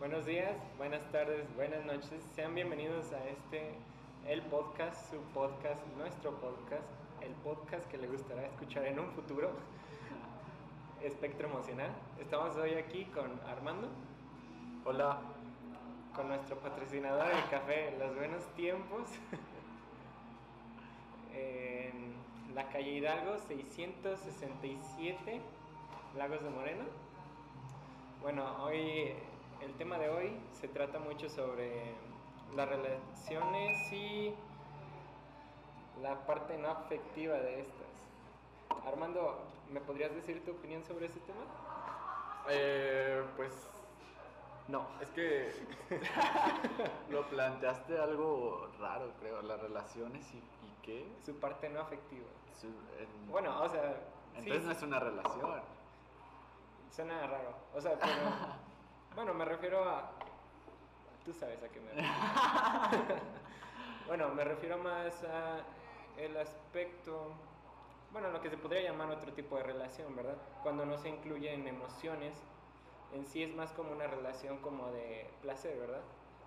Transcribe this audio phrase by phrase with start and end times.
[0.00, 2.24] Buenos días, buenas tardes, buenas noches.
[2.34, 3.74] Sean bienvenidos a este,
[4.26, 6.88] el podcast, su podcast, nuestro podcast,
[7.20, 9.50] el podcast que le gustará escuchar en un futuro,
[11.02, 11.90] Espectro Emocional.
[12.18, 13.88] Estamos hoy aquí con Armando.
[14.86, 15.20] Hola.
[16.16, 19.02] Con nuestro patrocinador, el café Los Buenos Tiempos.
[21.34, 22.14] en
[22.54, 25.42] la calle Hidalgo 667,
[26.16, 26.84] Lagos de Moreno.
[28.22, 29.12] Bueno, hoy
[29.62, 31.94] el tema de hoy se trata mucho sobre
[32.54, 34.34] las relaciones y
[36.02, 38.86] la parte no afectiva de estas.
[38.86, 39.38] Armando,
[39.70, 41.40] ¿me podrías decir tu opinión sobre ese tema?
[42.48, 43.52] Eh, pues
[44.68, 45.52] no, es que
[47.10, 51.06] lo planteaste algo raro, creo, las relaciones y, y qué.
[51.24, 52.26] Su parte no afectiva.
[52.58, 54.00] Su- en- Bueno, o sea...
[54.34, 55.60] entonces sí, no es una relación.
[56.90, 57.54] Suena raro.
[57.74, 58.12] O sea, pero...
[59.14, 60.10] bueno, me refiero a...
[61.24, 62.08] Tú sabes a qué me refiero.
[64.06, 65.60] bueno, me refiero más a
[66.16, 67.32] el aspecto...
[68.12, 70.36] Bueno, lo que se podría llamar otro tipo de relación, ¿verdad?
[70.62, 72.34] Cuando no se incluyen emociones,
[73.12, 76.00] en sí es más como una relación como de placer, ¿verdad?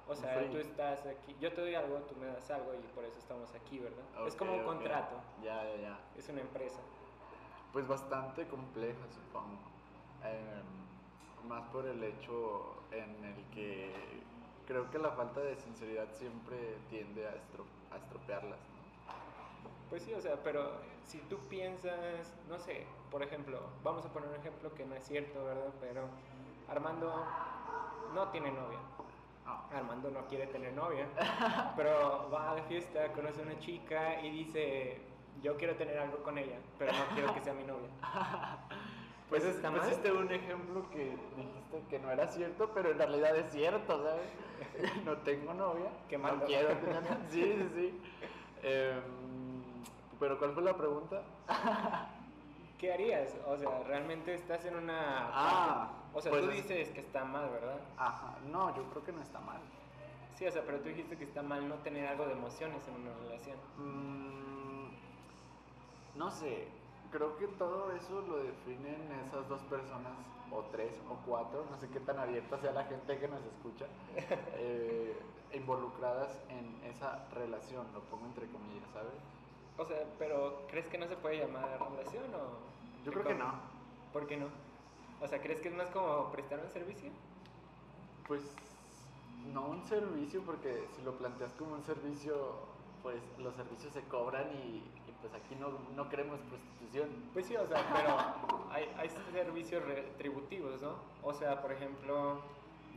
[0.06, 0.50] O sea, Sí.
[0.52, 3.54] tú estás aquí, yo te doy algo, tú me das algo y por eso estamos
[3.56, 4.04] aquí, ¿verdad?
[4.28, 6.00] es como un contrato, Ya, ya, ya.
[6.18, 6.80] es una empresa.
[7.72, 9.58] Pues bastante compleja, supongo.
[10.24, 10.84] Em,
[11.46, 13.92] más por el hecho en el que
[14.68, 18.84] creo que la falta de sinceridad siempre tiende a, estro- a estropearlas, ¿no?
[19.90, 24.30] Pues sí, o sea, pero si tú piensas, no sé, por ejemplo, vamos a poner
[24.30, 25.72] un ejemplo que no es cierto, ¿verdad?
[25.80, 26.08] Pero
[26.68, 27.14] Armando
[28.14, 28.80] no tiene novia.
[29.46, 31.08] Ah, Armando no quiere tener novia,
[31.76, 35.02] pero va a la fiesta, conoce a una chica y dice,
[35.42, 37.90] yo quiero tener algo con ella, pero no quiero que sea mi novia.
[39.30, 39.82] Pues está mal.
[39.82, 44.30] Pusiste un ejemplo que dijiste que no era cierto, pero en realidad es cierto, ¿sabes?
[45.06, 45.90] no tengo novia.
[46.10, 46.46] Qué no malo.
[46.46, 48.02] quiero tener Sí, sí, sí.
[48.62, 49.02] Em,
[50.20, 51.22] pero ¿cuál fue la pregunta?
[52.78, 53.36] ¿Qué harías?
[53.48, 55.30] O sea, realmente estás en una...
[55.32, 57.80] Ah, o sea, pues tú es- dices que está mal, ¿verdad?
[57.98, 59.60] Ajá, no, yo creo que no está mal.
[60.36, 62.96] Sí, o sea, pero tú dijiste que está mal no tener algo de emociones en
[62.96, 63.58] una relación.
[63.78, 64.90] Mm,
[66.16, 66.68] no sé,
[67.14, 70.14] creo que todo eso lo definen esas dos personas,
[70.52, 73.86] o tres, o cuatro, no sé qué tan abierta sea la gente que nos escucha,
[74.58, 75.16] eh,
[75.54, 79.14] involucradas en esa relación, lo pongo entre comillas, ¿sabes?
[79.78, 83.06] O sea, pero ¿crees que no se puede llamar relación o...?
[83.06, 83.54] Yo creo que no.
[84.12, 84.48] ¿Por qué no?
[85.22, 87.10] O sea, ¿crees que es más como prestar un servicio?
[88.28, 88.42] Pues
[89.52, 92.36] no un servicio, porque si lo planteas como un servicio,
[93.02, 94.84] pues los servicios se cobran y,
[95.24, 97.10] pues aquí no, no queremos prostitución.
[97.32, 100.96] Pues sí, o sea, pero hay, hay servicios retributivos, ¿no?
[101.24, 102.42] O sea, por ejemplo,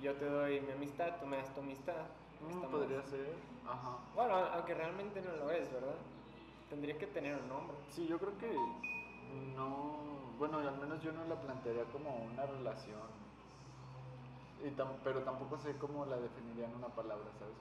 [0.03, 2.03] yo te doy mi amistad, tú me das tu amistad.
[2.41, 3.33] Mm, Podría ser,
[3.65, 3.99] ajá.
[4.17, 5.95] Bueno, aunque realmente no lo es, ¿verdad?
[6.69, 7.77] Tendría que tener un nombre.
[7.91, 8.51] Sí, yo creo que
[9.55, 13.27] no, bueno, al menos yo no la plantearía como una relación,
[14.65, 17.55] y tam- pero tampoco sé cómo la definiría en una palabra, ¿sabes?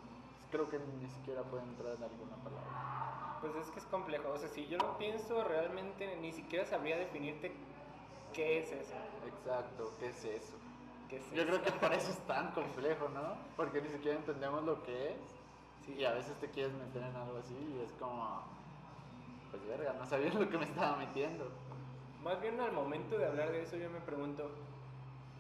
[0.52, 3.15] Creo que ni siquiera puede entrar en alguna palabra.
[3.54, 4.30] Pues es que es complejo.
[4.30, 7.52] O sea, si yo lo pienso, realmente ni siquiera sabría definirte
[8.34, 8.96] qué es eso.
[9.28, 10.56] Exacto, ¿qué es eso?
[11.10, 11.52] ¿Qué es Yo eso?
[11.52, 13.36] creo que por eso es tan complejo, ¿no?
[13.56, 15.18] Porque ni siquiera entendemos lo que es.
[15.86, 15.94] Sí.
[15.94, 18.42] Y a veces te quieres meter en algo así y es como,
[19.52, 21.48] pues verga, no sabía lo que me estaba metiendo.
[22.24, 24.50] Más bien al momento de hablar de eso yo me pregunto,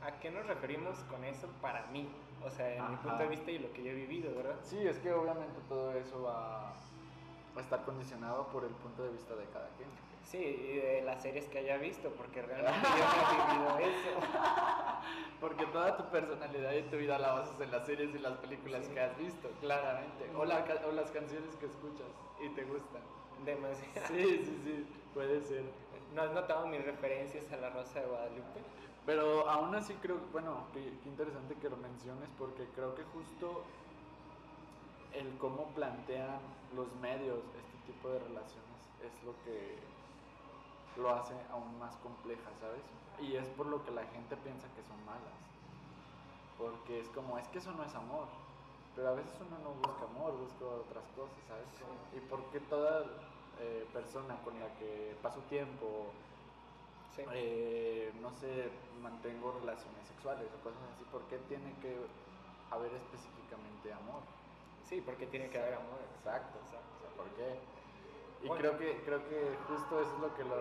[0.03, 2.07] ¿a qué nos referimos con eso para mí?
[2.43, 3.01] O sea, en mi Ajá.
[3.01, 4.57] punto de vista y lo que yo he vivido, ¿verdad?
[4.61, 6.75] Sí, es que obviamente todo eso va,
[7.55, 9.89] va a estar condicionado por el punto de vista de cada quien.
[10.23, 14.19] Sí, y de las series que haya visto, porque realmente yo no he vivido eso.
[15.39, 18.85] Porque toda tu personalidad y tu vida la basas en las series y las películas
[18.85, 18.93] Sí.
[18.93, 20.29] que has visto, claramente.
[20.35, 22.07] O, la o las canciones que escuchas
[22.41, 23.01] y te gustan.
[23.45, 24.07] Demasiado.
[24.07, 25.63] Sí, sí, sí, puede ser.
[26.15, 28.61] ¿No has notado mis referencias a la Rosa de Guadalupe?
[29.05, 33.63] Pero aún así creo, bueno, qué, qué interesante que lo menciones porque creo que justo
[35.15, 36.39] el cómo plantean
[36.75, 39.79] los medios este tipo de relaciones es lo que
[40.97, 42.81] lo hace aún más compleja, ¿sabes?
[43.19, 45.39] Y es por lo que la gente piensa que son malas.
[46.57, 48.27] Porque es como, es que eso no es amor.
[48.95, 51.67] Pero a veces uno no busca amor, busca otras cosas, ¿sabes?
[51.77, 52.17] Sí.
[52.17, 53.03] Y porque toda
[53.59, 56.11] eh, persona con la que paso tiempo,
[57.15, 57.23] Sí.
[57.31, 58.69] eh, no sé,
[59.01, 61.95] mantengo relaciones sexuales o cosas así, ¿por qué tiene que
[62.71, 64.19] haber específicamente amor?
[64.87, 65.99] Sí, porque tiene que haber amor.
[66.17, 66.87] Exacto, Exacto.
[66.97, 67.59] o sea, ¿por qué?
[68.43, 68.61] Y Bueno.
[68.61, 70.55] creo que creo que justo eso es lo que lo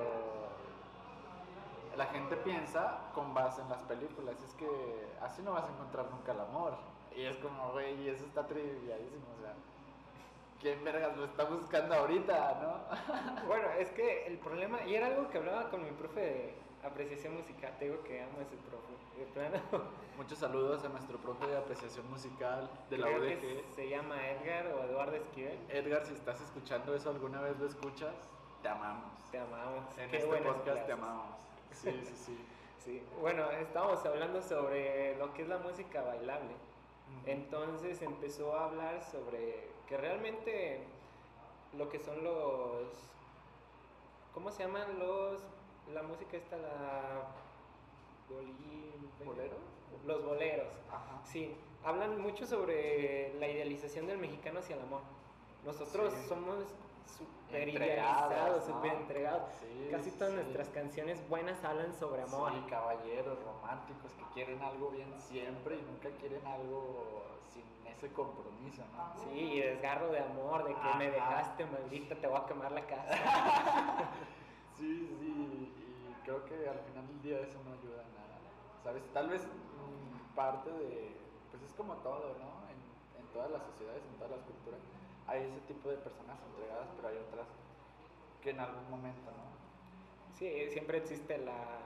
[1.96, 4.34] la gente piensa con base en las películas.
[4.42, 4.66] Es que
[5.22, 6.74] así no vas a encontrar nunca el amor.
[7.14, 9.26] Y es como, güey, eso está trivialísimo.
[9.38, 9.54] O sea,
[10.60, 13.46] ¿quién vergas lo está buscando ahorita, no?
[13.46, 17.74] Bueno, es que el problema, y era algo que hablaba con mi profe apreciación musical,
[17.78, 18.92] te digo que amo a ese profe.
[19.18, 19.60] De plano,
[20.16, 23.40] Muchos saludos a nuestro profe de apreciación musical de la UDG.
[23.40, 25.58] que se llama Edgar o Eduardo Esquivel.
[25.68, 28.14] Edgar, si estás escuchando eso alguna vez lo escuchas,
[28.62, 29.12] te amamos.
[29.30, 29.98] Te amamos.
[29.98, 31.36] En Qué este podcast te amamos.
[31.72, 32.38] Sí, sí, sí.
[32.84, 36.54] Sí, bueno, estábamos hablando sobre lo que es la música bailable.
[37.24, 40.82] Entonces empezó a hablar sobre que realmente
[41.78, 42.86] lo que son los.
[44.34, 45.40] ¿Cómo se llaman los.
[45.92, 47.26] La música esta, la.
[49.24, 49.58] ¿Boleros?
[50.06, 50.68] Los boleros.
[50.90, 51.20] Ajá.
[51.24, 51.54] Sí,
[51.84, 55.02] hablan mucho sobre la idealización del mexicano hacia el amor.
[55.64, 56.28] Nosotros Sí.
[56.28, 56.64] somos
[57.06, 58.74] súper idealizados, ¿no?
[58.74, 59.42] súper entregados.
[59.60, 60.36] Sí, Casi todas sí.
[60.40, 62.52] nuestras canciones buenas hablan sobre amor.
[62.52, 68.82] Sí, caballeros románticos que quieren algo bien siempre y nunca quieren algo sin ese compromiso,
[68.96, 69.14] ¿no?
[69.22, 71.14] Sí, y desgarro de amor, de que me Ajá.
[71.14, 73.08] dejaste, maldita, te voy a quemar la casa.
[74.76, 78.36] Sí, sí, y creo que al final del día eso no ayuda a nada,
[78.82, 79.02] ¿sabes?
[79.12, 81.16] Tal vez mm, parte de,
[81.50, 82.68] pues es como todo, ¿no?
[82.68, 82.78] En,
[83.20, 84.80] en todas las sociedades, en todas las culturas,
[85.26, 87.46] hay ese tipo de personas entregadas, pero hay otras
[88.42, 89.44] que en algún momento, ¿no?
[90.34, 91.80] Sí, siempre existe la,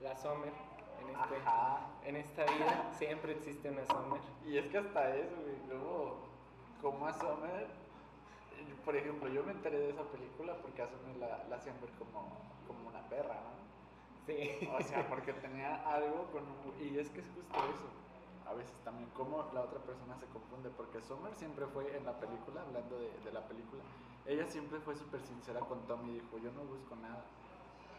[0.00, 0.52] la Summer
[1.00, 4.20] en, este, en esta vida, siempre existe una Summer.
[4.46, 6.18] Y es que hasta eso, güey, luego,
[6.80, 7.66] como a Summer, eh,
[8.86, 11.90] por ejemplo, yo me enteré de esa película porque a Summer la, la hacían ver
[11.98, 12.38] como,
[12.68, 13.66] como una perra, ¿no?
[14.24, 14.70] Sí.
[14.72, 16.80] O sea, porque tenía algo con un...
[16.80, 17.90] Y es que es justo eso.
[18.48, 22.18] A veces también como la otra persona se confunde, porque Summer siempre fue en la
[22.20, 23.82] película, hablando de, de la película,
[24.24, 27.24] ella siempre fue súper sincera con Tommy y dijo, yo no busco nada.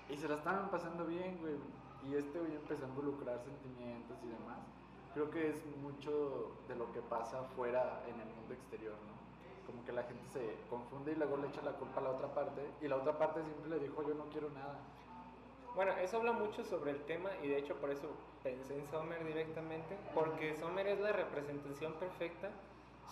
[0.08, 1.58] Y se la estaban pasando bien, güey.
[2.08, 4.60] Y este güey empezó a involucrar sentimientos y demás.
[5.14, 9.17] Creo que es mucho de lo que pasa fuera en el mundo exterior, ¿no?
[9.68, 12.28] Como que la gente se confunde y luego le echa la culpa a la otra
[12.34, 12.62] parte.
[12.82, 14.80] Y la otra parte siempre le dijo, yo no quiero nada.
[15.76, 18.08] Bueno, eso habla mucho sobre el tema y de hecho por eso
[18.42, 22.50] pensé en Sommer directamente, porque Sommer es la representación perfecta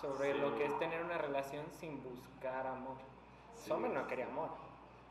[0.01, 0.39] sobre Sí.
[0.39, 2.95] lo que es tener una relación sin buscar amor.
[3.53, 3.69] Sí.
[3.69, 4.49] Sommer no quería amor.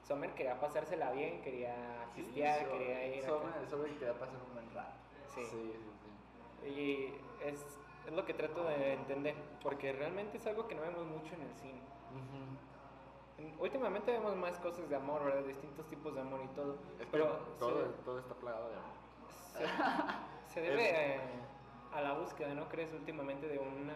[0.02, 1.76] Sommer quería pasársela bien, quería
[2.16, 4.92] pistear, Sí, quería ir sobre que quería pasar un buen rato.
[5.34, 5.44] Sí.
[5.46, 5.72] sí,
[6.62, 6.68] sí.
[6.68, 7.14] Y
[7.46, 11.34] es, es lo que trato de entender, porque realmente es algo que no vemos mucho
[11.34, 11.80] en el cine.
[13.38, 15.42] En- Últimamente vemos más cosas de amor, ¿verdad?
[15.44, 16.76] Distintos tipos de amor y todo.
[16.98, 17.28] Es que pero
[17.58, 18.94] todo, se- todo está plagado de amor.
[19.28, 19.64] se,
[20.54, 21.20] se debe eh,
[21.92, 22.92] a la búsqueda, ¿no crees?
[22.92, 23.94] Últimamente de una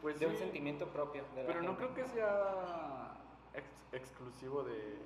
[0.00, 1.24] Pues de un sí, sentimiento propio.
[1.34, 1.84] De la Pero no gente.
[1.92, 3.16] creo que sea
[3.54, 4.98] ex- exclusivo de,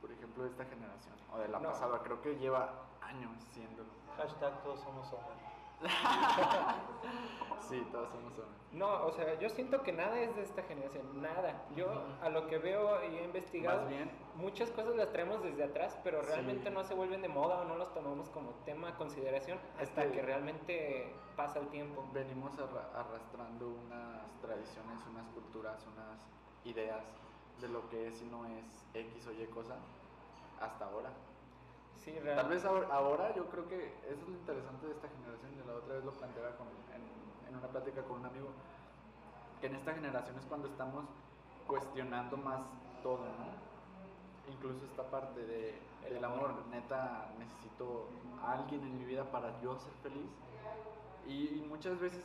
[0.00, 1.68] por ejemplo, de esta generación o de la No.
[1.68, 2.00] pasada.
[2.02, 3.88] Creo que lleva años siéndolo.
[4.16, 5.36] Hashtag todos somos hombres.
[7.68, 8.46] Sí, todos somos hombres.
[8.72, 11.64] No, o sea, yo siento que nada es de esta generación, nada.
[11.74, 11.86] Yo
[12.22, 16.20] a lo que veo y he investigado, bien, muchas cosas las traemos desde atrás, pero
[16.22, 16.28] Sí.
[16.28, 20.04] realmente no se vuelven de moda o no los tomamos como tema a consideración hasta
[20.04, 22.04] que- que realmente pasa el tiempo.
[22.12, 26.20] venimos arra- arrastrando unas tradiciones, unas culturas, unas
[26.64, 27.04] ideas
[27.60, 29.76] de lo que es y no es X o Y cosa
[30.60, 31.10] hasta ahora.
[32.06, 35.50] Sí, Tal vez ahora, ahora yo creo que eso es lo interesante de esta generación
[35.52, 37.02] y la otra vez lo planteaba con- en,
[37.50, 38.46] en una plática con un amigo,
[39.60, 41.04] que en esta generación es cuando estamos
[41.66, 42.60] cuestionando más
[43.02, 43.66] todo, ¿no?
[44.54, 46.50] Incluso esta parte de, El del amor.
[46.50, 48.08] amor, neta, necesito
[48.40, 50.30] a alguien en mi vida para yo ser feliz.
[51.26, 52.22] Y, y muchas veces,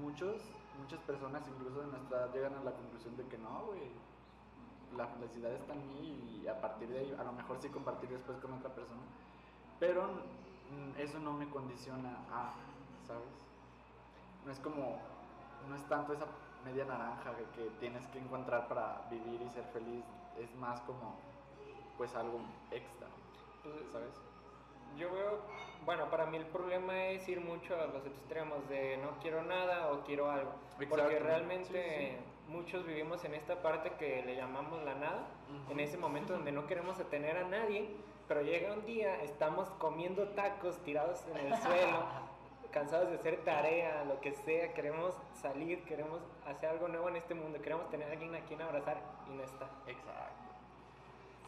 [0.00, 0.40] muchos,
[0.78, 3.90] muchas personas incluso de nuestra edad llegan a la conclusión de que no, güey,
[4.96, 8.10] la felicidad está en mí y a partir de ahí a lo mejor sí compartir
[8.10, 9.02] después con otra persona.
[9.80, 12.52] Pero mm, eso no me condiciona a,
[13.06, 13.28] ¿sabes?
[14.44, 14.98] No es como,
[15.68, 16.26] no es tanto esa
[16.64, 20.04] media naranja que, que tienes que encontrar para vivir y ser feliz,
[20.38, 21.16] es más como,
[21.98, 23.06] pues algo extra,
[23.62, 24.14] Pues, ¿sabes?
[24.96, 25.40] Yo veo,
[25.84, 29.92] bueno, para mí el problema es ir mucho a los extremos de no quiero nada
[29.92, 30.52] o quiero algo.
[30.88, 35.26] Porque realmente Sí, muchos vivimos en esta parte que le llamamos la nada,
[35.62, 35.72] Ujú.
[35.72, 37.88] en ese momento donde no queremos tener a nadie,
[38.28, 42.04] pero llega un día, estamos comiendo tacos tirados en el suelo,
[42.72, 47.34] cansados de hacer tarea, lo que sea, queremos salir, queremos hacer algo nuevo en este
[47.34, 49.68] mundo, queremos tener a alguien a quien abrazar y no está.
[49.86, 50.34] Exacto.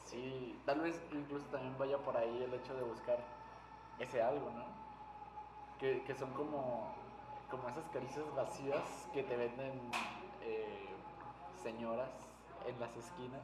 [0.04, 3.18] Sí, tal vez incluso también vaya por ahí el hecho de buscar
[3.98, 4.64] ese algo, ¿no?
[5.80, 6.94] Que, que son como,
[7.50, 9.72] como esas caricias vacías que te venden
[10.46, 10.88] eh,
[11.62, 12.10] señoras
[12.66, 13.42] en las esquinas,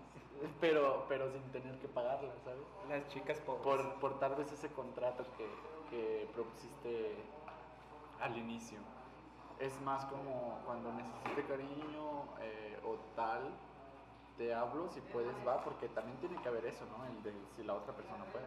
[0.60, 2.62] pero, pero sin tener que pagarla, ¿sabes?
[2.88, 3.62] Las chicas pobres.
[3.62, 5.48] Por, por tal vez ese contrato que,
[5.90, 7.16] que propusiste
[8.20, 8.80] al inicio.
[9.58, 13.42] Es más como cuando necesite cariño eh, o tal,
[14.36, 17.04] te hablo, si puedes va, porque también tiene que haber eso, ¿no?
[17.06, 18.46] El de si la otra persona puede.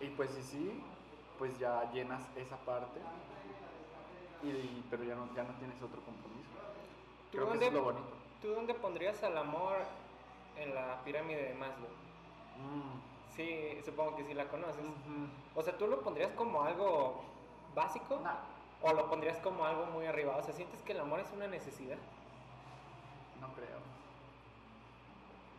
[0.00, 0.82] Y pues si sí,
[1.38, 3.00] pues ya llenas esa parte,
[4.42, 6.29] y, y- pero ya no, ya no tienes otro compromiso.
[7.30, 8.12] ¿Tú Creo que dónde- eso es lo bonito.
[8.42, 9.76] ¿Tú dónde pondrías al amor
[10.56, 11.88] en la pirámide de Maslow?
[12.58, 13.00] Mm.
[13.36, 14.82] Sí, supongo que sí la conoces.
[15.54, 17.22] O sea, ¿tú lo pondrías como algo
[17.74, 18.18] básico?
[18.22, 18.34] Nah,
[18.82, 20.36] ¿O lo pondrías como algo muy arriba?
[20.36, 21.98] O sea, ¿sientes que el amor es una necesidad?
[23.40, 23.78] no creo.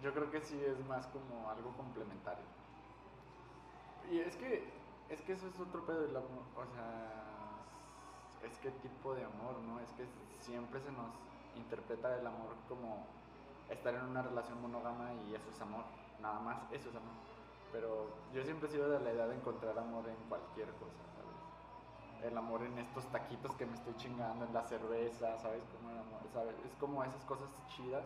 [0.04, 2.44] Yo creo que sí es más como algo complementario.
[4.12, 4.68] Y es que,
[5.10, 6.44] es que eso es otro pedo del amor.
[6.56, 9.80] O sea, es que tipo de amor, ¿no?
[9.80, 10.06] Es que
[10.42, 11.12] siempre se nos
[11.56, 13.06] interpreta el amor como
[13.70, 15.86] estar en una relación monógama y eso es amor.
[16.22, 17.16] Nada más, eso es amor.
[17.72, 22.32] Pero yo siempre he sido de la idea de encontrar amor en cualquier cosa, ¿sabes?
[22.32, 25.64] El amor en estos taquitos que me estoy chingando, en la cerveza, ¿sabes?
[25.78, 26.56] Como el amor, ¿sabes?
[26.66, 28.06] Es como esas cosas chidas.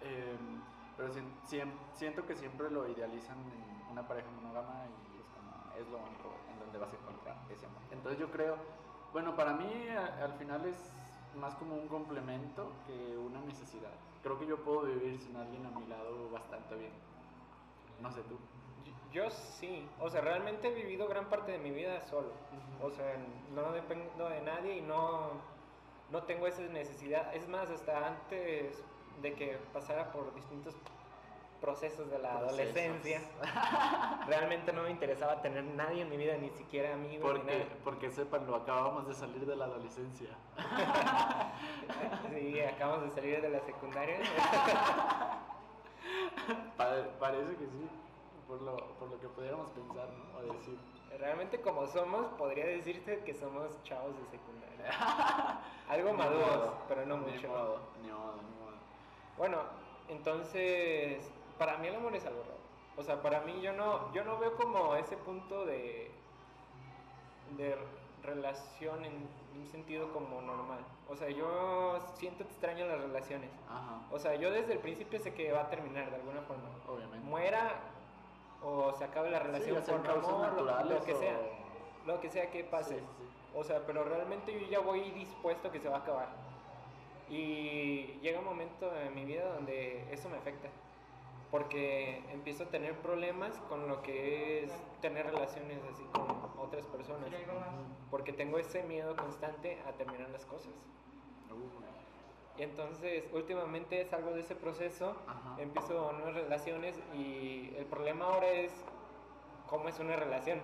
[0.00, 0.60] Em,
[0.96, 5.52] pero sien- siem- siento que siempre lo idealizan en una pareja monógama y es como,
[5.76, 7.82] es lo único en donde vas a encontrar ese amor.
[7.90, 8.56] Entonces yo creo,
[9.12, 10.92] bueno, para mí a- al final es
[11.36, 13.90] más como un complemento que una necesidad.
[14.22, 16.92] Creo que yo puedo vivir sin alguien a mi lado bastante bien.
[18.00, 18.36] No sé tú.
[18.84, 19.88] Yo, yo sí.
[20.00, 22.32] O sea, realmente he vivido gran parte de mi vida solo.
[22.82, 23.16] O sea,
[23.54, 25.30] no dependo de nadie y no,
[26.10, 27.34] no tengo esa necesidad.
[27.34, 28.82] Es más, hasta antes
[29.22, 30.74] de que pasara por distintos
[31.60, 32.58] procesos de la Procesos.
[32.58, 33.20] adolescencia,
[34.26, 37.30] realmente no me interesaba tener nadie en mi vida, ni siquiera amigos.
[37.30, 40.28] Porque, porque sepan, lo acabamos de salir de la adolescencia.
[42.32, 44.16] Sí, acabamos de salir de la secundaria.
[46.76, 47.88] Pa- parece que sí,
[48.48, 50.38] por lo, por lo que pudiéramos pensar, ¿no?
[50.38, 50.78] O decir.
[51.18, 54.90] Realmente como somos, podría decirse que somos chavos de secundaria.
[55.88, 57.48] Algo maduros, pero no ni mucho.
[57.48, 58.76] modo, Ni modo, ni modo.
[59.36, 59.58] Bueno,
[60.08, 62.54] entonces, para mí el amor es algo raro.
[62.96, 66.10] O sea, para mí yo no, yo no veo como ese punto de,
[67.58, 67.76] de
[68.22, 70.80] relación en un sentido como normal.
[71.06, 73.50] O sea, yo siento extraño las relaciones.
[73.68, 76.70] Ajá, O sea, yo desde el principio sé que va a terminar de alguna forma.
[76.88, 77.26] obviamente.
[77.28, 77.74] Muera
[78.62, 81.36] o se acabe la Sí, relación sean por amor, lo- lo que o- sea.
[82.06, 82.94] Lo que sea que pase.
[82.98, 83.50] Sí, sí, sí.
[83.54, 86.28] O sea, pero realmente yo ya voy dispuesto a que se va a acabar.
[87.28, 90.68] Y llega un momento en mi vida donde eso me afecta.
[91.50, 96.26] Porque empiezo a tener problemas con lo que es tener relaciones así con
[96.58, 97.28] otras personas.
[98.10, 100.72] Porque tengo ese miedo constante a terminar las cosas.
[102.56, 105.56] Y entonces, últimamente salgo de ese proceso, Ajá.
[105.58, 108.70] empiezo nuevas relaciones y el problema ahora es
[109.66, 110.60] cómo es una relación.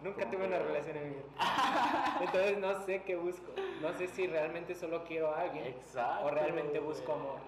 [0.00, 1.24] Nunca ¿Cómo tuve una relación en mi vida.
[2.20, 3.52] Entonces no sé qué busco.
[3.80, 6.26] No sé si realmente solo quiero a alguien Exacto.
[6.26, 7.40] o realmente busco amor.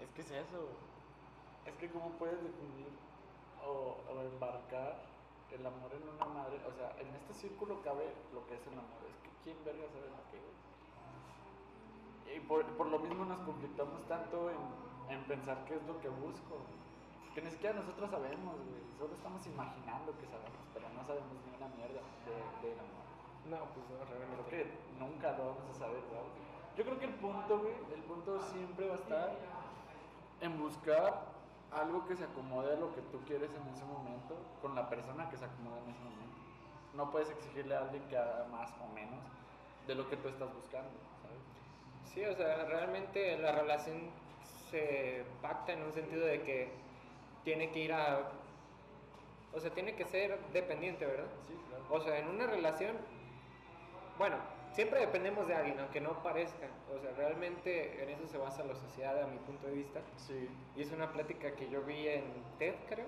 [0.00, 0.68] Es que es eso.
[1.66, 2.88] Es que cómo puedes definir
[3.64, 4.96] o, o embarcar
[5.50, 6.60] el amor en una madre.
[6.68, 9.00] O sea, en este círculo cabe lo que es el amor.
[9.08, 12.36] Es que quién verga sabe lo que es.
[12.36, 14.58] Y por, por lo mismo nos conflictamos tanto en,
[15.14, 16.58] en pensar qué es lo que busco.
[17.34, 18.82] Que ni siquiera nosotros sabemos, güey.
[18.98, 23.04] Solo estamos imaginando que sabemos, pero no sabemos ni una mierda de- del amor.
[23.44, 24.50] No, pues no, Creo realmente.
[24.50, 24.60] que
[24.98, 26.32] nunca lo vamos a saber, ¿sabes?
[26.76, 29.36] Yo creo que el punto, güey, el punto siempre va a estar
[30.40, 31.33] en buscar
[31.74, 35.28] algo que se acomode a lo que tú quieres en ese momento, con la persona
[35.28, 36.38] que se acomoda en ese momento.
[36.94, 39.20] No puedes exigirle a alguien que haga más o menos
[39.86, 40.90] de lo que tú estás buscando,
[41.22, 42.12] ¿sabes?
[42.12, 44.10] Sí, o sea, realmente la relación
[44.70, 46.72] se pacta en un sentido de que
[47.44, 48.30] tiene que ir a...
[49.52, 51.26] O sea, tiene que ser dependiente, ¿verdad?
[51.46, 51.84] Sí, claro.
[51.90, 52.96] O sea, en una relación,
[54.18, 54.36] bueno,
[54.74, 56.66] siempre dependemos de alguien, aunque no parezca.
[56.94, 60.00] O sea, realmente en eso se basa la sociedad, a mi punto de vista.
[60.16, 60.48] Sí.
[60.76, 62.24] Y es una plática que yo vi en
[62.58, 63.06] TED, creo,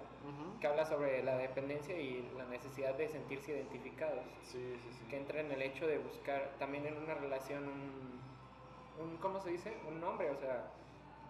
[0.60, 4.24] que habla sobre la dependencia y la necesidad de sentirse identificados.
[4.44, 5.04] Sí, sí, sí.
[5.10, 9.50] Que entra en el hecho de buscar también en una relación un, un ¿cómo se
[9.50, 9.76] dice?
[9.88, 10.70] Un nombre, o sea,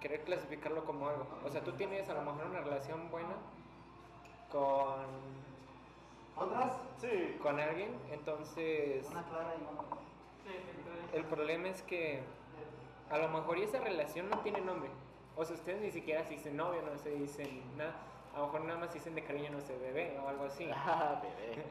[0.00, 1.26] querer clasificarlo como algo.
[1.44, 3.34] O sea, tú tienes a lo mejor una relación buena
[4.52, 5.06] con,
[6.36, 6.74] ¿Otras?
[6.98, 7.38] Sí.
[7.42, 10.05] con alguien, entonces Una clara y una.
[11.12, 12.20] El problema es que
[13.10, 14.90] a lo mejor esa relación no tiene nombre.
[15.36, 17.94] O sea, ustedes ni siquiera se dicen novio, no se dicen nada.
[18.34, 20.68] A lo mejor nada más se dicen de cariño, no sé, bebé o algo así.
[20.74, 21.62] Ah, bebé.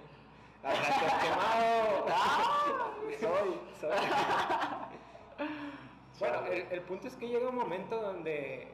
[1.22, 2.06] Quemado.
[2.10, 3.60] Ah, soy.
[3.80, 3.90] Soy-
[6.20, 8.68] bueno, el, el punto es que llega un momento donde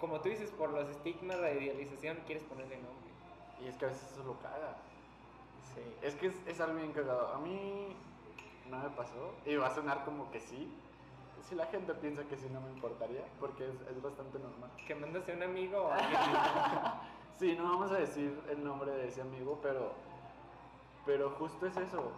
[0.00, 2.92] como tú dices, por los estigmas, la idealización, quieres ponerle nombre.
[3.64, 4.76] Y es que a veces eso lo caga.
[5.74, 5.80] Sí.
[6.02, 7.32] Es que es, es algo bien cagado.
[7.32, 7.96] A mí
[8.70, 9.34] no me pasó.
[9.44, 10.72] Y va a sonar como que sí.
[11.48, 13.24] Si la gente piensa que sí, no me importaría.
[13.38, 14.70] Porque es, es bastante normal.
[14.86, 16.20] Que mandas a un amigo o alguien.
[17.38, 19.92] Sí, no vamos a decir el nombre de ese amigo, pero,
[21.04, 22.12] pero justo es eso.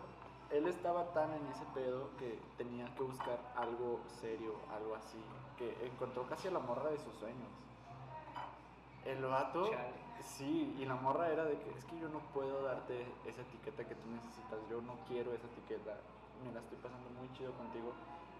[0.50, 5.18] Él estaba tan en ese pedo que tenía que buscar algo serio, algo así,
[5.56, 7.48] que encontró casi a la morra de sus sueños.
[9.06, 9.94] El vato, Chale.
[10.20, 13.84] sí, y la morra era de que es que yo no puedo darte esa etiqueta
[13.88, 15.96] que tú necesitas, yo no quiero esa etiqueta,
[16.44, 17.92] me la estoy pasando muy chido contigo,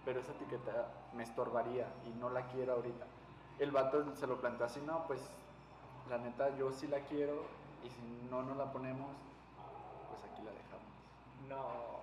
[0.05, 3.05] pero esa etiqueta me estorbaría y no la quiero ahorita.
[3.59, 5.21] El vato se lo planteó así, no, pues
[6.09, 7.43] la neta yo sí la quiero
[7.83, 9.09] y si no nos la ponemos,
[10.09, 10.87] pues aquí la dejamos.
[11.49, 11.97] No.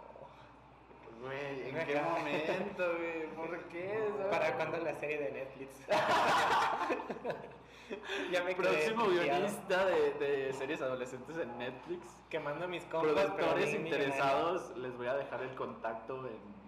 [1.22, 3.26] Güey, ¿en qué momento, güey?
[3.34, 4.10] ¿Por qué?
[4.18, 4.30] ¿Sabes?
[4.30, 5.70] ¿Para cuándo la serie de Netflix?
[8.32, 12.02] ya me quedé Próximo guionista de, de series adolescentes en Netflix.
[12.30, 13.12] Quemando mis compas.
[13.12, 16.64] Productores interesados, les voy a dejar el contacto en...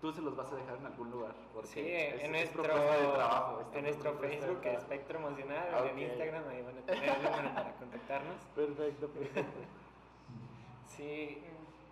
[0.00, 1.34] Tú se los vas a dejar en algún lugar.
[1.52, 4.60] Porque Sí, es- en es nuestro, de trabajo, en nuestro de Facebook.
[4.64, 5.98] Espectro Emocional, Ah, en.
[5.98, 8.36] Instagram, ahí van a tener el número para contactarnos.
[8.56, 9.58] Perfecto, perfecto.
[10.96, 11.42] Sí,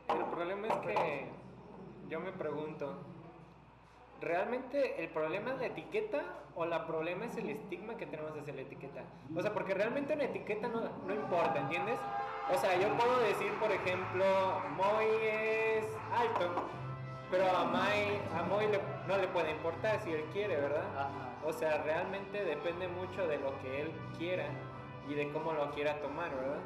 [0.09, 1.27] el problema es que
[2.09, 2.95] yo me pregunto,
[4.21, 6.23] ¿realmente el problema es la etiqueta
[6.59, 9.03] o la problema es el estigma que tenemos hacia la etiqueta?
[9.37, 11.99] O sea, porque realmente una etiqueta no, no importa, ¿entiendes?
[12.53, 14.25] O sea, yo puedo decir, por ejemplo,
[14.77, 16.51] Moy es alto,
[17.31, 20.85] pero a, Mai- a Moy le- no le puede importar si él quiere, ¿verdad?
[20.97, 21.11] Ajá.
[21.47, 24.47] O sea, realmente depende mucho de lo que él quiera
[25.09, 26.59] y de cómo lo quiera tomar, ¿verdad?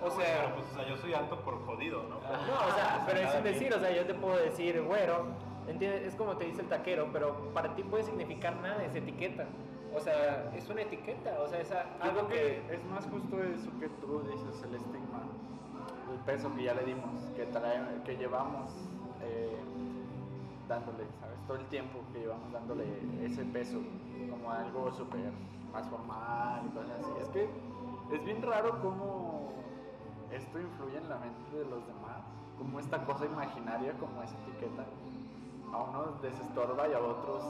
[0.00, 2.18] O Bueno, sea, pero, pues, o sea, yo soy alto por jodido, ¿no?
[2.20, 5.26] Pero- no, o sea, pero es decir, o sea, yo te puedo decir güero,
[5.68, 6.02] ¿entiendes?
[6.02, 9.46] Es como te dice el taquero, pero para ti puede significar nada esa etiqueta.
[9.94, 12.62] O sea, es una etiqueta, o sea, es algo que...
[12.70, 15.22] es más justo eso que tú dices, el estigma,
[16.12, 18.72] el peso que ya le dimos, que, trae, que llevamos
[19.22, 19.56] eh,
[20.68, 21.38] dándole, ¿sabes?
[21.46, 22.84] Todo el tiempo que llevamos dándole
[23.22, 23.78] ese peso
[24.30, 25.32] como algo súper
[25.72, 27.12] más formal y cosas así.
[27.22, 27.48] Es que
[28.12, 29.52] es bien raro cómo
[30.30, 32.22] esto influye en la mente de los demás,
[32.58, 34.84] como esta cosa imaginaria, como esa etiqueta,
[35.76, 37.42] a unos les estorba y a otros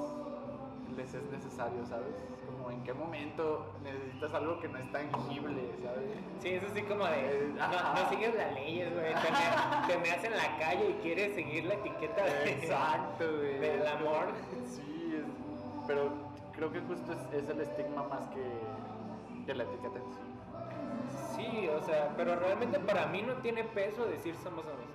[0.96, 2.14] les es necesario, ¿sabes?
[2.46, 6.10] Como en qué momento necesitas algo que no es tangible, ¿sabes?
[6.40, 7.20] Sí, es así como de...
[7.20, 8.02] Eh, No, ajá.
[8.02, 9.12] no sigues las leyes, güey.
[9.86, 13.58] Te, me- meas en la calle y quieres seguir la etiqueta de- Exacto, güey.
[13.58, 14.26] del amor.
[14.66, 16.10] Sí, es- pero
[16.52, 18.42] creo que justo es, es el estigma más que,
[19.44, 20.20] que la etiqueta en sí.
[21.36, 24.88] Sí, o sea, pero realmente para mí no tiene peso decir somos novios.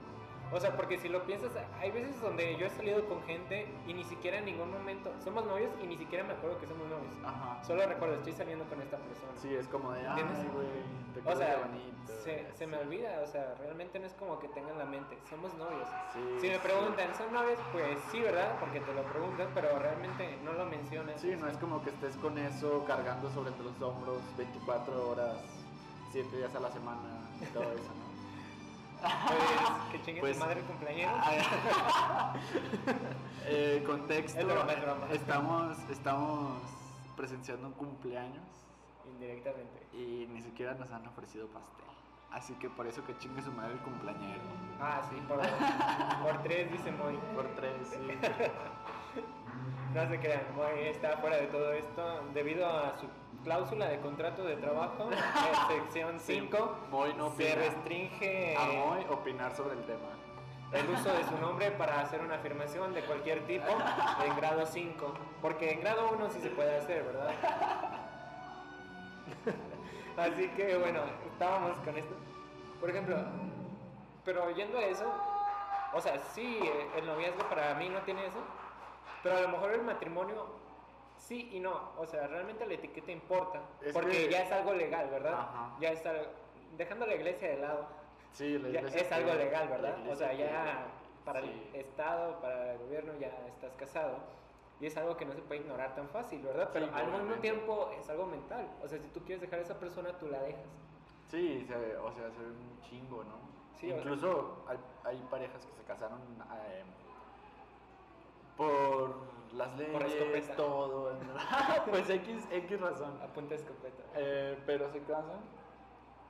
[0.54, 3.94] O sea, porque si lo piensas, hay veces donde yo he salido con gente y
[3.94, 7.14] ni siquiera en ningún momento somos novios y ni siquiera me acuerdo que somos novios.
[7.24, 7.64] Ajá.
[7.64, 9.32] Solo recuerdo, estoy saliendo con esta persona.
[9.42, 10.22] Sí, es como de, ay,
[10.54, 10.68] güey,
[11.14, 12.14] te O sea, bonito.
[12.24, 15.54] se, se me olvida, o sea, realmente no es como que tengan la mente, somos
[15.56, 15.88] novios.
[16.14, 17.60] Sí, Si me preguntan, ¿son novios?
[17.72, 18.58] Pues sí, ¿verdad?
[18.60, 21.22] Porque te lo preguntan, pero realmente no lo mencionas.
[21.22, 25.38] Sí, no es como que estés con eso cargando sobre los hombros 24 horas,
[26.12, 27.10] 7 días a la semana
[27.42, 27.92] y todo eso.
[29.02, 31.12] Pues, que chingue Pues- su madre el cumpleaños.
[33.46, 34.40] eh, contexto.
[34.40, 35.08] Es broma, es broma.
[35.12, 36.62] Estamos, estamos
[37.18, 38.44] presenciando un cumpleaños
[39.14, 39.88] Indirectamente.
[39.94, 41.86] y ni siquiera nos han ofrecido pastel.
[42.32, 44.40] Así que por eso que chingue su madre el cumpleañero.
[44.80, 45.40] Ah, sí, por,
[46.34, 47.18] por tres, dice Moy.
[47.36, 47.98] Por tres, sí.
[49.93, 53.08] No se crean, Moy está fuera de todo esto debido a su
[53.43, 57.56] cláusula de contrato de trabajo, en sección 5, Moy no se opina.
[57.56, 60.08] restringe A Moy opinar sobre el tema.
[60.71, 63.67] el uso de su nombre para hacer una afirmación de cualquier tipo
[64.25, 67.32] en grado 5, porque en grado 1 sí se puede hacer, ¿verdad?
[70.17, 71.01] Así que bueno,
[71.34, 72.15] estábamos con esto.
[72.80, 73.17] Por ejemplo,
[74.23, 75.06] pero yendo a eso,
[75.93, 78.39] o sea, sí, eh, el noviazgo para mí no tiene eso,
[79.24, 80.46] pero a lo mejor el matrimonio
[81.18, 81.92] sí y no.
[81.98, 85.34] O sea, realmente la etiqueta importa, Es porque que- ya es algo legal, ¿verdad?
[85.34, 85.76] Ajá.
[85.80, 86.14] Ya está,
[86.78, 87.88] dejando la iglesia de lado,
[88.32, 89.96] Sí, la ya iglesia es algo legal, ¿verdad?
[90.10, 90.86] O sea, ya
[91.26, 91.70] para sí.
[91.74, 94.18] el Estado, para el gobierno ya estás casado.
[94.80, 96.70] Y es algo que no se puede ignorar tan fácil, ¿verdad?
[96.74, 98.68] Pero Sí, al mismo tiempo es algo mental.
[98.84, 100.66] O sea, si tú quieres dejar a esa persona, tú la dejas.
[101.30, 103.36] Sí, se ve- o sea, se ve un chingo, ¿no?
[103.80, 106.20] Sí, o sea- Incluso hay, hay parejas que se casaron
[106.68, 106.84] eh,
[108.58, 109.16] por
[109.54, 111.12] las leyes, todo.
[111.90, 113.20] pues X, X razón.
[113.22, 114.04] A punta de escopeta.
[114.16, 115.42] Eh, pero se casan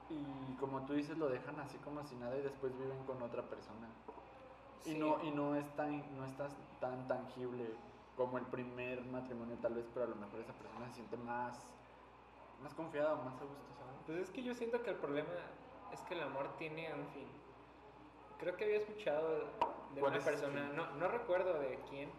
[0.10, 3.44] y como tú dices, lo dejan así como si nada y después viven con otra
[3.44, 3.88] persona.
[4.82, 4.92] Sí.
[4.92, 7.66] Y, no, y no, es tan, no es tan, tan tangible
[8.18, 11.72] como el primer matrimonio tal vez, pero a lo mejor esa persona se siente más
[12.62, 14.02] más confiado, más a gusto, ¿sabes?
[14.06, 15.30] Pues es que yo siento que el problema
[15.92, 17.28] es que el amor tiene un fin.
[18.42, 19.38] Creo que había escuchado
[19.94, 22.10] de ¿Cuál una persona, no, no recuerdo de quién,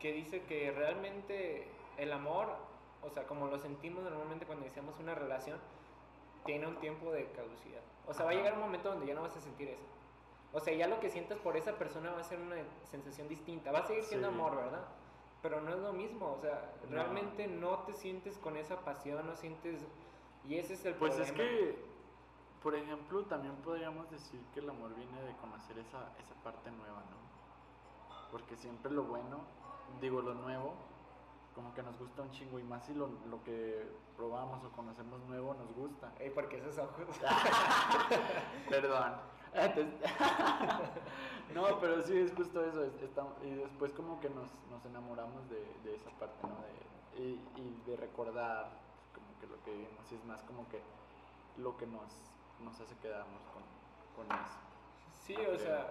[0.00, 2.48] que dice que realmente el amor,
[3.02, 5.60] o sea, como lo sentimos normalmente cuando iniciamos una relación,
[6.44, 7.82] tiene un tiempo de caducidad.
[8.06, 8.40] O sea, va a Ajá.
[8.42, 9.84] llegar un momento donde ya no vas a sentir eso.
[10.52, 12.56] O sea, ya lo que sientas por esa persona va a ser una
[12.90, 13.70] sensación distinta.
[13.70, 14.34] Va a seguir siendo Sí.
[14.34, 14.84] amor, ¿verdad?
[15.40, 16.32] Pero no es lo mismo.
[16.32, 16.90] O sea, No.
[16.96, 19.80] realmente no te sientes con esa pasión, no sientes...
[20.48, 21.30] Y ese es el Pues problema.
[21.42, 21.78] es que,
[22.64, 27.02] por ejemplo, también podríamos decir que el amor viene de conocer esa, esa parte nueva,
[27.10, 27.24] ¿no?
[28.32, 29.38] Porque siempre lo bueno,
[30.00, 30.74] digo lo nuevo,
[31.54, 35.20] como que nos gusta un chingo y más si lo, lo que probamos o conocemos
[35.28, 36.12] nuevo nos gusta.
[36.18, 37.04] Ey, porque esos ojos...
[38.68, 39.12] Perdón.
[41.54, 42.82] No, pero sí es justo eso.
[42.84, 46.56] es- está- y después como que nos, nos enamoramos de, de esa parte, ¿no?
[46.62, 48.80] De, y, y de recordar
[49.14, 50.10] como que lo que vivimos.
[50.10, 50.82] Y es más como que
[51.56, 52.12] lo que nos,
[52.60, 53.62] nos hace quedarnos con,
[54.16, 54.58] con eso.
[55.24, 55.90] Sí, o sea,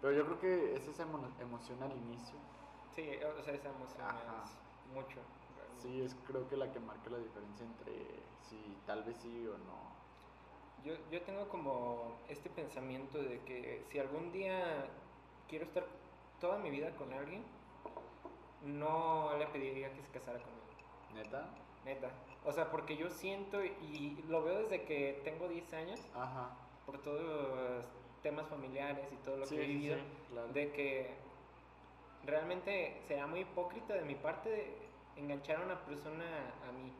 [0.00, 2.38] Pero yo creo que es esa emo- emoción al inicio.
[2.94, 4.44] sí, o sea, esa emoción Ajá.
[4.44, 5.20] es mucho.
[5.56, 5.82] realmente.
[5.82, 9.56] Sí, es creo que la que marca la diferencia entre si tal vez sí o
[9.58, 9.94] no.
[10.84, 14.86] Yo, yo tengo como este pensamiento de que si algún día
[15.48, 15.86] quiero estar
[16.40, 17.42] toda mi vida con alguien,
[18.62, 20.64] no le pediría que se casara conmigo.
[21.14, 21.48] ¿Neta?
[21.84, 22.10] Neta.
[22.44, 26.50] O sea, porque yo siento y lo veo desde que tengo 10 años, Ajá.
[26.84, 27.84] por todos los
[28.22, 30.48] temas familiares y todo lo Sí, que he vivido, sí, claro.
[30.52, 31.14] de que
[32.24, 34.76] realmente será muy hipócrita de mi parte de
[35.16, 36.24] enganchar a una persona
[36.68, 36.92] a mí.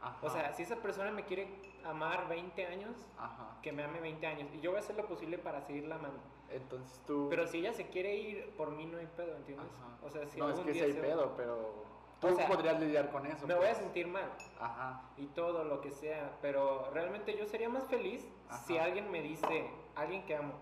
[0.00, 0.18] Ajá.
[0.22, 1.48] O sea, si esa persona me quiere
[1.84, 3.58] amar 20 años, Ajá.
[3.62, 4.48] que me ame 20 años.
[4.54, 6.20] Y yo voy a hacer lo posible para seguirla amando.
[6.50, 7.26] Entonces tú...
[7.28, 9.70] Pero si ella se quiere ir, por mí no hay pedo, ¿entiendes?
[9.76, 9.98] Ajá.
[10.06, 11.72] O sea, si no, es algún que sí día hay se- pedo, pero
[12.20, 13.46] tú O sea, podrías lidiar con eso.
[13.46, 13.78] me voy a pues.
[13.78, 15.02] sentir mal Ajá.
[15.16, 16.36] y todo lo que sea.
[16.42, 18.26] Pero realmente yo sería más feliz
[18.66, 20.52] si alguien me dice, alguien que amo,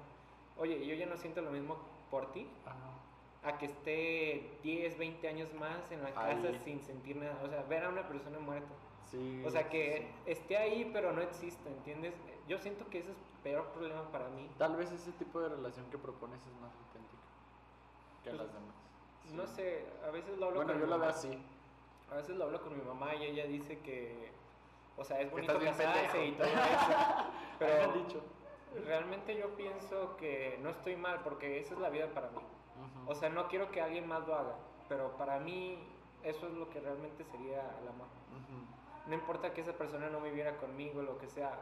[0.59, 1.77] oye, yo ya no siento lo mismo
[2.11, 3.49] por ti, Ajá.
[3.49, 6.61] a que esté 10, 20 años más en la casa Ahí.
[6.65, 7.39] sin sentir nada.
[7.45, 8.75] O sea, ver a una persona muerta.
[9.11, 9.43] Sí.
[9.47, 10.31] O sea, que sí.
[10.33, 12.13] esté ahí pero no existe, ¿entiendes?
[12.49, 14.49] Yo siento que ese es el peor problema para mí.
[14.59, 17.23] Tal vez ese tipo de relación que propones es más auténtica
[18.25, 18.75] que Pues, las demás.
[19.33, 21.19] No sé, a veces lo hablo Bueno, con yo mi la veo mamá.
[21.19, 21.39] así.
[22.11, 24.31] A veces lo hablo con mi mamá y ella dice que,
[24.97, 26.57] o sea, es bonito casarse y todo eso,
[27.59, 28.23] pero dicho.
[28.87, 32.39] realmente yo pienso que no estoy mal porque esa es la vida para mí.
[32.39, 33.11] Ujú.
[33.11, 34.55] O sea, no quiero que alguien más lo haga,
[34.89, 35.79] pero para mí
[36.23, 38.07] eso es lo que realmente sería el amor.
[38.31, 39.09] Ujú.
[39.11, 41.59] No importa que esa persona no viviera conmigo, lo que sea,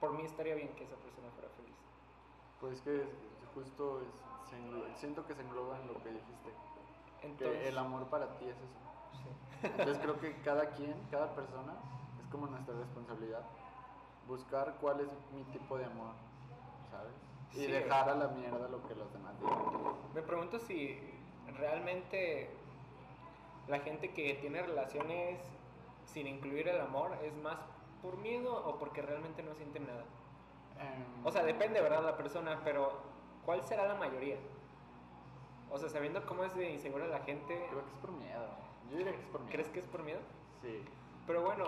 [0.00, 1.76] por mí estaría bien que esa persona fuera feliz.
[2.60, 3.04] Pues que
[3.54, 6.52] justo es- se englo- siento que se engloba en lo que dijiste.
[7.22, 8.78] Entonces, que el amor para ti es eso.
[9.22, 9.66] sí.
[9.66, 11.72] Entonces creo que cada quien, cada persona,
[12.20, 13.42] es como nuestra responsabilidad
[14.26, 16.14] buscar cuál es mi tipo de amor,
[16.90, 17.12] ¿sabes?
[17.52, 17.66] Y Sí.
[17.72, 19.58] dejar a la mierda lo que los demás digan.
[20.14, 20.98] Me pregunto si
[21.58, 22.50] realmente
[23.68, 25.40] la gente que tiene relaciones
[26.06, 27.58] sin incluir el amor es más
[28.02, 30.04] por miedo o porque realmente no sienten nada.
[30.78, 32.02] Em, O sea, depende, ¿verdad?
[32.02, 33.11] La persona, pero
[33.44, 34.36] ¿cuál será la mayoría?
[35.70, 38.46] O sea, sabiendo cómo es de insegura la gente, Creo que es por miedo.
[38.90, 39.52] Yo diría que es por miedo.
[39.52, 40.20] ¿crees que es por miedo?
[40.60, 40.84] Sí.
[41.26, 41.64] Pero bueno,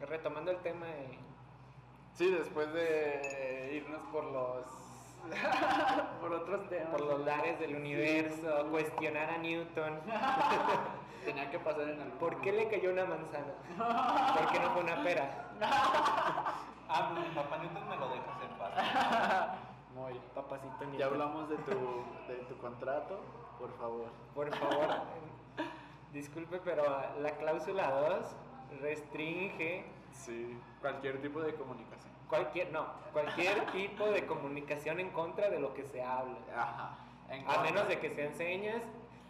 [0.00, 1.18] retomando el tema, eh,
[2.14, 4.64] Sí, después de irnos por los...
[6.20, 6.88] por otros temas.
[6.90, 10.00] por los lares del universo, cuestionar a Newton,
[11.24, 13.52] Tenía que pasar en algún ¿por qué le cayó una manzana?
[14.34, 15.50] ¿Por qué no fue una pera?
[16.88, 19.58] Ah, mi papá Newton me lo dejas en paz.
[20.34, 20.76] Papacito.
[20.96, 21.70] Ya hablamos de tu,
[22.28, 23.18] de tu contrato,
[23.58, 24.06] por favor.
[24.34, 24.88] Por favor,
[26.12, 26.84] disculpe, pero
[27.20, 30.58] la cláusula 2 restringe Sí.
[30.80, 32.12] Cualquier tipo de comunicación.
[32.28, 36.36] cualquier, no, cualquier tipo de comunicación en contra de lo que se habla.
[36.56, 36.96] Ajá.
[37.46, 38.82] A menos de que se enseñas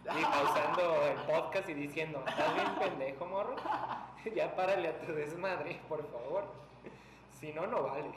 [0.05, 3.55] y pausando el podcast y diciendo, ¿estás bien pendejo, morro?
[4.35, 6.43] Ya párale a tu desmadre, por favor.
[7.39, 8.11] Si no, no vale.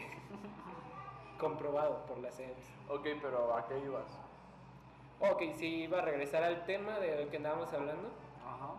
[1.42, 2.54] Comprobado por la CEMS.
[2.88, 4.06] Ok, pero ¿a qué ibas?
[5.18, 8.10] Ok, sí, iba a regresar al tema del que andábamos hablando.
[8.46, 8.74] Ajá.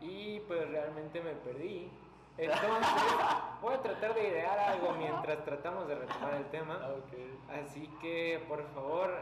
[0.00, 1.88] Y pues realmente me perdí.
[2.36, 2.68] Entonces,
[3.62, 6.80] voy a tratar de idear algo mientras tratamos de retomar el tema.
[6.96, 7.62] Ok.
[7.62, 9.14] Así que, por favor,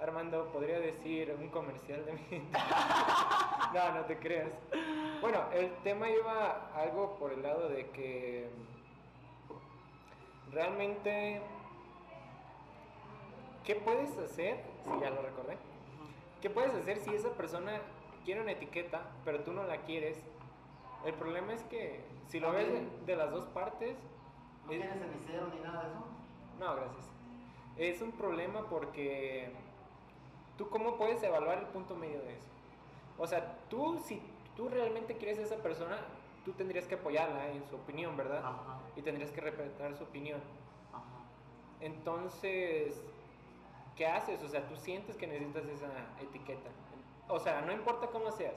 [0.00, 2.20] Armando, ¿podría decir un comercial de mí?
[3.74, 4.52] no, no te creas.
[5.20, 8.48] Bueno, el tema iba algo por el lado de que
[10.52, 11.42] realmente,
[13.68, 14.56] ¿qué puedes hacer?
[14.82, 15.58] Si ya lo recordé.
[16.40, 17.80] ¿Qué puedes hacer si esa persona
[18.24, 20.18] quiere una etiqueta, pero tú no la quieres?
[21.04, 23.96] El problema es que si lo ves de, de las dos partes,
[24.64, 26.04] ¿No es- tienes cenicero ni nada de eso?
[26.58, 27.10] no, gracias.
[27.76, 29.52] Es un problema porque
[30.56, 32.48] tú cómo puedes evaluar el punto medio de eso.
[33.18, 34.22] O sea, tú si
[34.56, 35.98] tú realmente quieres a esa persona,
[36.44, 38.38] tú tendrías que apoyarla en su opinión, ¿verdad?
[38.44, 40.40] Ajá, Y tendrías que respetar su opinión.
[40.92, 41.02] ajá.
[41.80, 43.04] Entonces,
[43.98, 44.42] ¿qué haces?
[44.42, 45.88] O sea, tú sientes que necesitas esa
[46.22, 46.70] etiqueta.
[47.28, 48.54] O sea, no importa cómo seas.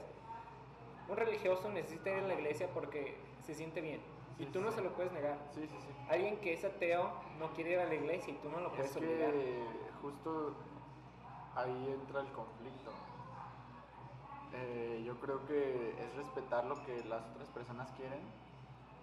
[1.08, 4.00] Un religioso necesita ir a la iglesia porque se siente bien.
[4.38, 4.76] Y Sí, tú no sí.
[4.76, 5.36] se lo puedes negar.
[5.50, 5.88] Sí, sí, sí.
[6.08, 8.90] Alguien que es ateo no quiere ir a la iglesia y tú no lo puedes
[8.92, 9.32] Es obligar.
[9.32, 9.62] que
[10.00, 10.54] justo
[11.56, 12.90] ahí entra el conflicto.
[14.54, 18.20] Eh, yo creo que es respetar lo que las otras personas quieren,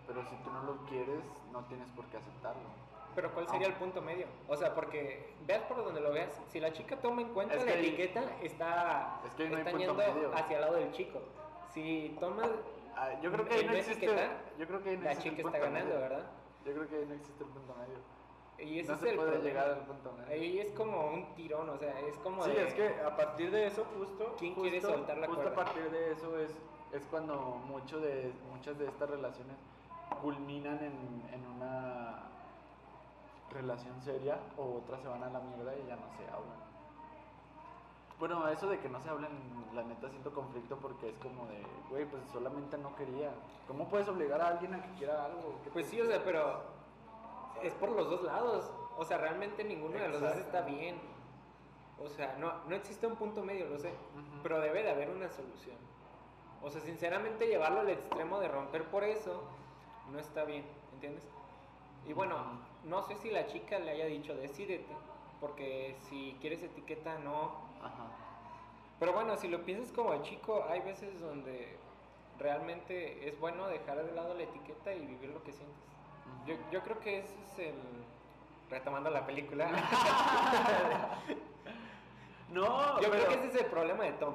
[0.08, 2.69] pero si tú no lo quieres, no tienes por qué aceptarlo.
[3.19, 3.71] Pero ¿cuál sería Ah.
[3.71, 4.27] el punto medio?
[4.47, 7.65] O sea, porque veas por donde lo veas, si la chica toma en cuenta Es
[7.65, 10.32] la etiqueta, está, es que no está yendo medio.
[10.34, 11.19] hacia el lado del chico.
[11.73, 12.43] Si toma,
[12.95, 14.05] Ah, yo creo que ahí no existe.
[14.05, 15.99] etiquetar, Yo creo que ahí no la existe chica está ganando, medio.
[16.01, 16.23] ¿verdad?
[16.65, 17.99] Yo creo que ahí no existe el punto medio.
[18.71, 19.49] Y ese no es se el puede problema.
[19.49, 20.27] llegar al punto medio.
[20.34, 23.51] Ahí es como un tirón, o sea, es como Sí, de- es que a partir
[23.51, 25.62] de eso justo, ¿Quién justo, quiere soltar la justo cuerda?
[25.62, 26.51] a partir de eso es,
[26.93, 29.55] es cuando mucho de, muchas de estas relaciones
[30.21, 32.09] culminan en, en una
[33.50, 36.70] relación seria o otras se van a la mierda y ya no se hablan.
[38.20, 39.32] Bueno, eso de que no se hablan,
[39.74, 43.32] la neta siento conflicto porque es como de, güey, pues solamente no quería.
[43.66, 45.60] ¿Cómo puedes obligar a alguien a que quiera algo?
[45.64, 46.62] ¿Qué Pues sí, o sea, pero
[47.64, 48.70] es por los dos lados.
[48.98, 51.00] O sea, realmente ninguno de los dos está bien.
[51.98, 53.90] O sea, no, no existe un punto medio, lo sé.
[53.90, 54.42] Ujú.
[54.44, 55.78] Pero debe de haber una solución.
[56.62, 59.44] O sea, sinceramente llevarlo al extremo de romper por eso
[60.12, 61.24] no está bien, ¿entiendes?
[62.06, 62.36] Y bueno,
[62.86, 64.94] no sé si la chica le haya dicho decídete,
[65.39, 67.52] porque si quieres etiqueta no.
[67.82, 68.08] Ajá.
[69.00, 71.78] Pero bueno, si lo piensas como chico, hay veces donde
[72.38, 75.78] realmente es bueno dejar de lado la etiqueta y vivir lo que sientes.
[76.46, 77.76] Yo, yo creo que ese es el...
[78.70, 79.68] Retomando la película.
[82.50, 84.34] No, yo creo que ese es el problema de Tom.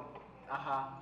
[0.49, 0.99] Ajá.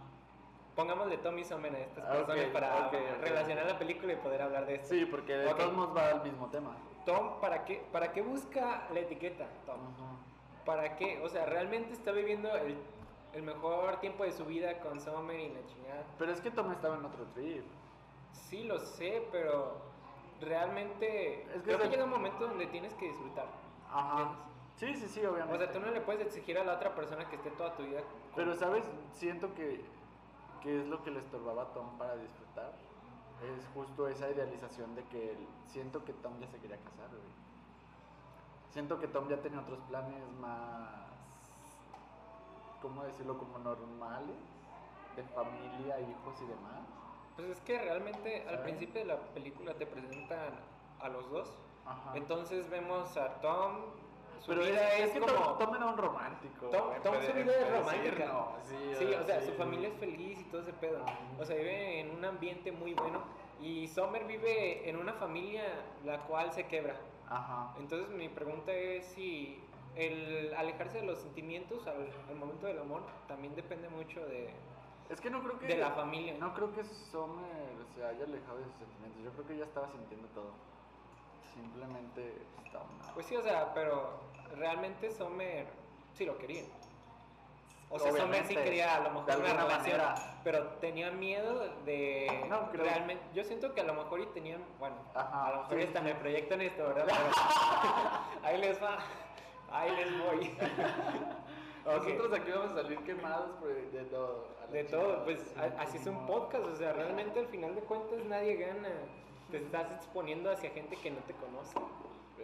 [0.75, 2.89] Pongámosle Tom y Somen a estas Ah, personas para
[3.21, 4.87] relacionar la película y poder hablar de esto.
[4.95, 6.75] Sí, porque de todos modos va al mismo tema.
[7.05, 9.79] Tom, ¿para qué, ¿para qué busca la etiqueta, Tom?
[10.65, 11.19] ¿Para qué?
[11.21, 12.77] O sea, realmente está viviendo el,
[13.33, 16.03] el mejor tiempo de su vida con Summer y la chingada.
[16.17, 17.65] Pero es que Tom estaba en otro trip.
[18.31, 19.81] Sí, lo sé, pero
[20.39, 23.47] realmente Es que creo que llega un momento donde tienes que disfrutar.
[23.89, 24.35] Ajá.
[24.75, 25.53] Sí, sí, sí, obviamente.
[25.55, 27.83] O sea, tú no le puedes exigir a la otra persona que esté toda tu
[27.83, 28.01] vida.
[28.01, 28.89] con- Pero, ¿sabes?
[29.11, 29.83] Siento que,
[30.61, 32.71] que es lo que le estorbaba a Tom para disfrutar.
[33.43, 37.43] Es justo esa idealización de que siento que Tom ya se quería casar, güey.
[38.71, 41.11] Siento que Tom ya tenía otros planes más,
[42.81, 43.37] ¿cómo decirlo?
[43.37, 44.37] Como normales,
[45.15, 46.81] de familia, hijos y demás.
[47.35, 50.53] Pues es que realmente al principio de la película te presentan
[50.99, 51.51] a los dos.
[51.85, 52.15] Ajá.
[52.15, 53.77] Entonces vemos a Tom,
[54.43, 55.31] su Pero vida es, es, que como...
[55.33, 56.65] Tom, Tom era un romántico.
[56.67, 58.09] Tom, Tom su vida es romántica.
[58.15, 59.47] decirlo, Sí, Sí, o sea, sí.
[59.47, 61.05] su familia es feliz y todo ese pedo.
[61.39, 63.21] O sea, vive en un ambiente muy bueno.
[63.61, 65.63] Y Summer vive en una familia
[66.03, 66.95] la cual se quebra.
[67.29, 67.73] Ajá.
[67.79, 69.63] Entonces mi pregunta es si
[69.95, 74.49] el alejarse de los sentimientos al, al momento del amor también depende mucho de,
[75.09, 75.67] Es que no creo que.
[75.67, 76.35] de la familia.
[76.37, 77.45] No creo que Sommer
[77.95, 79.23] se haya alejado de sus sentimientos.
[79.23, 80.51] Yo creo que ella estaba sintiendo todo.
[81.53, 83.11] Simplemente estaba mal.
[83.13, 84.19] Pues sí, o sea, pero
[84.55, 85.65] realmente Sommer
[86.13, 86.63] sí lo quería.
[87.89, 90.39] O sea, Sommer sí quería a lo mejor una relación, manera.
[90.43, 93.23] pero tenía miedo de No, creo- realmente.
[93.35, 96.01] Yo siento que a lo mejor y tenían, bueno, Ajá, a lo mejor sí, hasta
[96.01, 97.05] me proyecto en esto, ¿verdad?
[98.41, 98.97] Pero ahí les va,
[99.71, 100.57] ahí les voy.
[101.85, 104.47] Nosotros aquí vamos a salir quemados por- de todo.
[104.71, 108.23] De todo, pues a- así es un podcast, o sea, realmente al final de cuentas
[108.25, 108.89] nadie gana.
[109.51, 111.77] Te estás exponiendo hacia gente que no te conoce.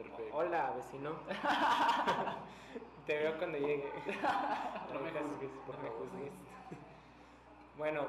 [0.03, 0.37] Perfecto.
[0.37, 1.11] Hola, vecino.
[3.05, 3.91] te veo cuando llegue.
[4.93, 6.33] No me juzgues, por no me juzgues.
[7.77, 8.07] Bueno,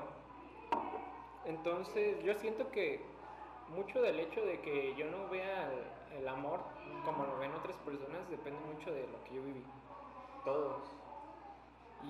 [1.45, 3.01] entonces yo siento que
[3.69, 5.71] mucho del hecho de que yo no vea
[6.13, 6.61] el, el amor
[7.05, 9.65] como lo ven otras personas depende mucho de lo que yo viví.
[10.45, 10.83] Todos.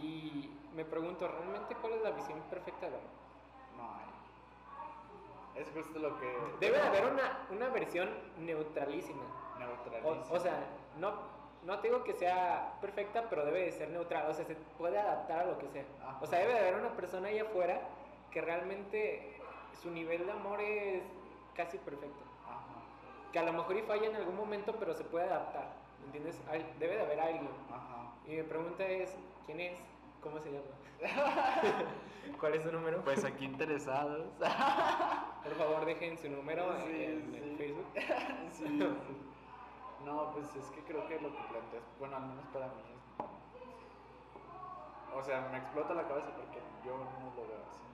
[0.02, 3.10] Y me pregunto, ¿realmente cuál es la visión perfecta del amor?
[3.76, 5.60] No hay.
[5.62, 6.38] Es justo lo que.
[6.60, 9.39] Debe de haber una, una versión neutralísima.
[10.04, 10.64] O, o sea,
[10.98, 11.12] no,
[11.64, 14.30] no te digo que sea perfecta, pero debe de ser neutral.
[14.30, 15.84] O sea, se puede adaptar a lo que sea.
[16.02, 16.18] Ajá.
[16.20, 17.80] O sea, debe de haber una persona ahí afuera
[18.30, 19.36] que realmente
[19.82, 21.02] su nivel de amor es
[21.54, 22.22] casi perfecto.
[22.46, 22.82] Ajá.
[23.32, 25.72] Que a lo mejor y falla en algún momento, pero se puede adaptar.
[26.06, 26.40] ¿Entiendes?
[26.50, 27.48] Hay- Debe de haber alguien.
[27.70, 28.12] Ajá.
[28.26, 29.14] Y mi pregunta es,
[29.46, 29.78] ¿quién es?
[30.22, 30.64] ¿Cómo se llama?
[32.38, 33.02] ¿Cuál es su número?
[33.02, 34.26] Pues aquí interesados.
[34.38, 37.54] Por favor, dejen su número Sí, en el sí.
[37.56, 37.86] Facebook.
[38.52, 39.29] sí, sí.
[40.04, 43.00] No, pues es que creo que lo que planteas, bueno, al menos para mí es...
[45.14, 47.84] O sea, me explota la cabeza porque yo no lo veo así.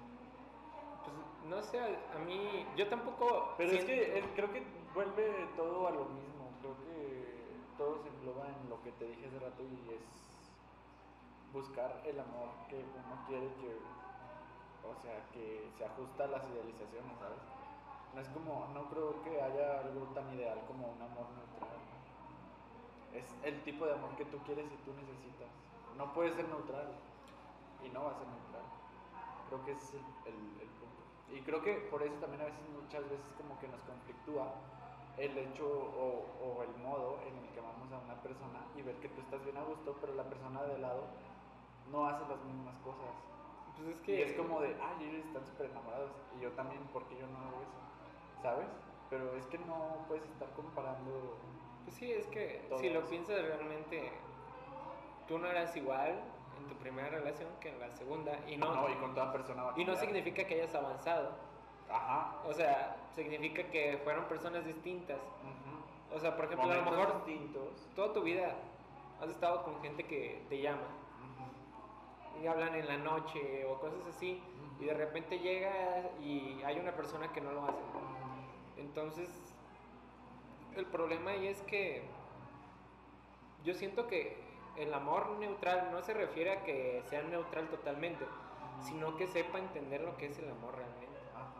[1.03, 1.17] Pues
[1.51, 2.67] no sé, a mí.
[2.77, 3.55] Yo tampoco.
[3.57, 4.63] Pero es que creo que
[4.95, 6.51] vuelve todo a lo mismo.
[6.61, 6.97] Creo que
[7.79, 10.03] todo se engloba en lo que te dije hace rato y es
[11.53, 13.79] buscar el amor que uno quiere que,
[14.85, 17.41] o sea, que se ajusta a las idealizaciones, ¿sabes?
[18.15, 21.77] No es como, no creo que haya algo tan ideal como un amor neutral.
[23.15, 25.49] Es el tipo de amor que tú quieres y tú necesitas.
[25.97, 26.87] No puede ser neutral
[27.85, 28.63] y no va a ser neutral.
[29.49, 31.03] Creo que ese es el, el- el punto.
[31.29, 34.55] Y creo que por eso también a veces, muchas veces como que nos conflictúa
[35.17, 38.97] el hecho o, o el modo en el que amamos a una persona y ver
[39.01, 41.05] que tú estás bien a gusto, pero la persona de lado
[41.91, 43.15] no hace las mismas cosas.
[43.77, 44.23] Pues es Y que.
[44.23, 47.63] es como de, ay, ellos están súper enamorados y yo también, porque yo no hago
[47.63, 48.43] eso?
[48.43, 48.67] ¿Sabes?
[49.11, 51.39] Pero es que no puedes estar comparando.
[51.87, 54.11] Pues sí, es que Todo si lo piensas realmente,
[55.27, 56.21] tú no eras igual
[56.59, 58.39] en tu primera relación que en la segunda.
[58.47, 61.31] Y no, No, y con toda persona va a y no significa que hayas avanzado.
[61.91, 62.37] Ajá.
[62.45, 65.19] O sea, significa que fueron personas distintas.
[65.19, 66.17] ujú.
[66.17, 67.89] O sea, por ejemplo, a lo Momentos mejor distintos.
[67.95, 68.55] toda tu vida
[69.21, 70.87] has estado con gente que te llama
[72.43, 74.43] y hablan en la noche o cosas así.
[74.79, 75.73] Y de repente llega
[76.21, 77.81] y hay una persona que no lo hace.
[78.77, 79.46] Entonces,
[80.77, 82.03] el problema ahí es que
[83.65, 84.37] yo siento que
[84.77, 88.25] el amor neutral no se refiere a que sea neutral totalmente,
[88.83, 91.19] sino que sepa entender lo que es el amor realmente.
[91.35, 91.53] Ajá.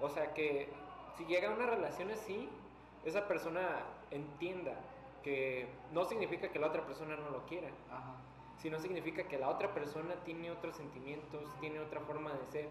[0.00, 0.68] O sea, que
[1.16, 2.48] si llega a una relación así,
[3.04, 4.74] esa persona entienda
[5.22, 8.16] que no significa que la otra persona no lo quiera, Ajá.
[8.58, 12.68] sino significa que la otra persona tiene otros sentimientos, tiene otra forma de ser.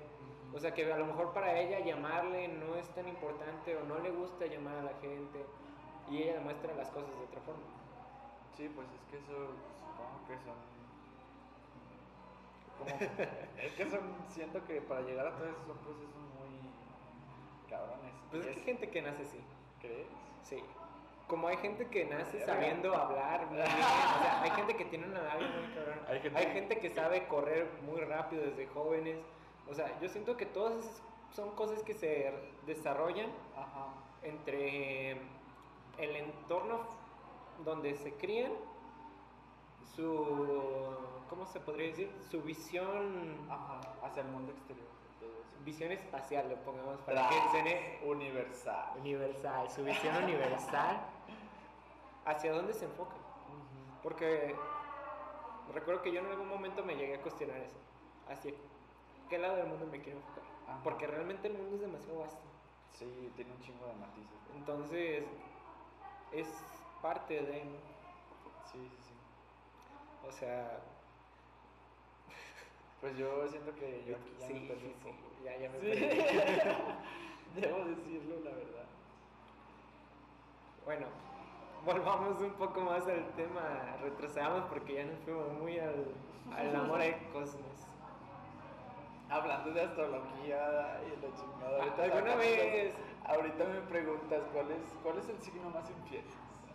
[0.54, 4.00] O sea que a lo mejor para ella llamarle no es tan importante o no
[4.00, 5.46] le gusta llamar a la gente
[6.10, 7.64] y ella demuestra las cosas de otra forma.
[8.56, 9.34] Sí, pues es que eso
[9.82, 10.56] supongo que son.
[12.78, 12.90] Como,
[13.62, 14.02] es que son.
[14.30, 18.14] Siento que para llegar a todo eso son procesos muy cabrones.
[18.32, 19.40] Pues es que hay gente que nace así,
[19.82, 20.08] ¿Crees?
[20.44, 20.64] sí.
[21.28, 25.08] Como hay gente que nace sabiendo hablar muy bien, o sea, hay gente que tiene
[25.08, 26.00] una labia muy cabrón.
[26.08, 29.18] Hay gente- Hay gente que sabe correr muy rápido desde jóvenes.
[29.68, 32.32] O sea, yo siento que todas esas son cosas que se
[32.68, 33.88] desarrollan Ajá.
[34.22, 35.18] entre
[35.98, 36.82] el entorno
[37.64, 38.52] donde se crían,
[39.96, 40.96] su,
[41.30, 42.12] ¿cómo se podría decir?
[42.30, 43.80] Su visión, Ajá.
[44.04, 44.86] Hacia el mundo exterior.
[45.64, 48.94] Visión espacial, lo pongamos para que suene Universal.
[49.00, 51.00] universal, su visión universal,
[52.26, 53.16] hacia dónde se enfoca.
[54.04, 54.56] Porque
[55.74, 57.80] recuerdo que yo en algún momento me llegué a cuestionar eso.
[58.30, 58.54] Así,
[59.28, 60.44] ¿qué lado del mundo me quiero enfocar?
[60.68, 60.80] Ajá.
[60.84, 62.42] Porque realmente el mundo es demasiado vasto.
[62.92, 64.40] Sí, tiene un chingo de matices.
[64.56, 65.24] Entonces,
[66.32, 66.48] es
[67.02, 67.62] parte de.
[68.72, 69.14] Sí, sí, sí.
[70.28, 70.80] O sea,
[73.02, 75.16] Pues yo siento que yo aquí ya sí, me sí, perdí un sí, poco.
[75.44, 75.86] ya, ya me Sí.
[75.88, 77.62] perdí.
[77.62, 78.86] Debo decirlo, la verdad.
[80.86, 81.08] Bueno,
[81.86, 86.06] volvamos un poco más al tema, retrocedamos porque ya nos fuimos muy al,
[86.56, 87.88] al amor al cosmos.
[89.36, 91.84] Hablando de astrología y la chingada.
[91.84, 92.94] ahorita ¿Alguna vez?
[93.26, 96.24] Ahorita me preguntas cuál es, cuál es el signo más infiel.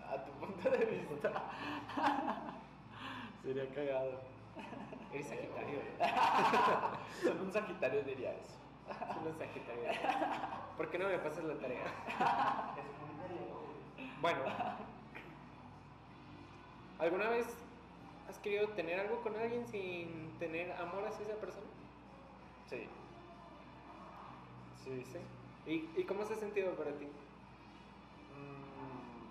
[0.07, 1.33] A tu punto de vista.
[3.43, 4.21] Sería cagado.
[5.11, 5.79] Eres Sagitario.
[7.23, 8.59] Son un sagitario diría eso.
[9.15, 9.91] Soy un Sagitario.
[10.77, 11.85] ¿Por qué no me pasas la tarea?
[14.21, 14.41] Bueno,
[16.99, 17.47] ¿alguna vez
[18.29, 21.80] has querido tener algo con alguien sin tener amor hacia esa persona?
[22.71, 22.89] Sí.
[24.75, 25.19] Sí, sí.
[25.65, 27.07] ¿Y, y cómo se ha sentido para ti?
[28.29, 29.27] Mm,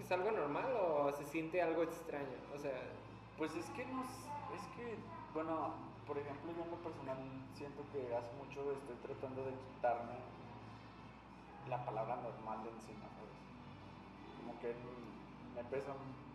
[0.00, 2.38] ¿Es algo normal o se siente algo extraño?
[2.54, 3.02] O sea,
[3.36, 4.98] Pues es que no s- es que,
[5.34, 7.18] bueno, por ejemplo, yo en lo personal
[7.52, 10.14] siento que hace mucho estoy tratando de quitarme
[11.66, 13.10] la palabra normal de encima.
[14.36, 14.74] Como que
[15.54, 16.25] me pesa mucho.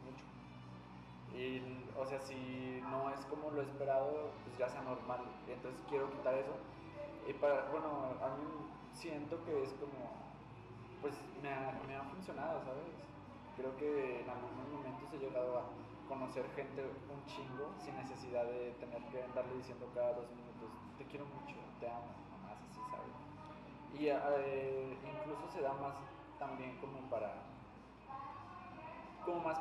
[1.34, 1.62] Y,
[1.98, 5.22] o sea, si no es como lo esperado, pues ya sea normal.
[5.48, 6.56] Entonces quiero quitar eso.
[7.28, 8.46] Y para, bueno, a mí
[8.94, 10.12] siento que es como,
[11.02, 12.92] pues me ha, me ha funcionado, ¿sabes?
[13.56, 15.64] Creo que en algunos momentos he llegado a
[16.08, 21.06] conocer gente un chingo sin necesidad de tener que andarle diciendo cada dos minutos, te
[21.06, 22.12] quiero mucho, te amo,
[22.44, 23.16] más así, ¿sabes?
[23.98, 25.96] Y eh, incluso se da más
[26.38, 27.32] también como para,
[29.24, 29.60] como más,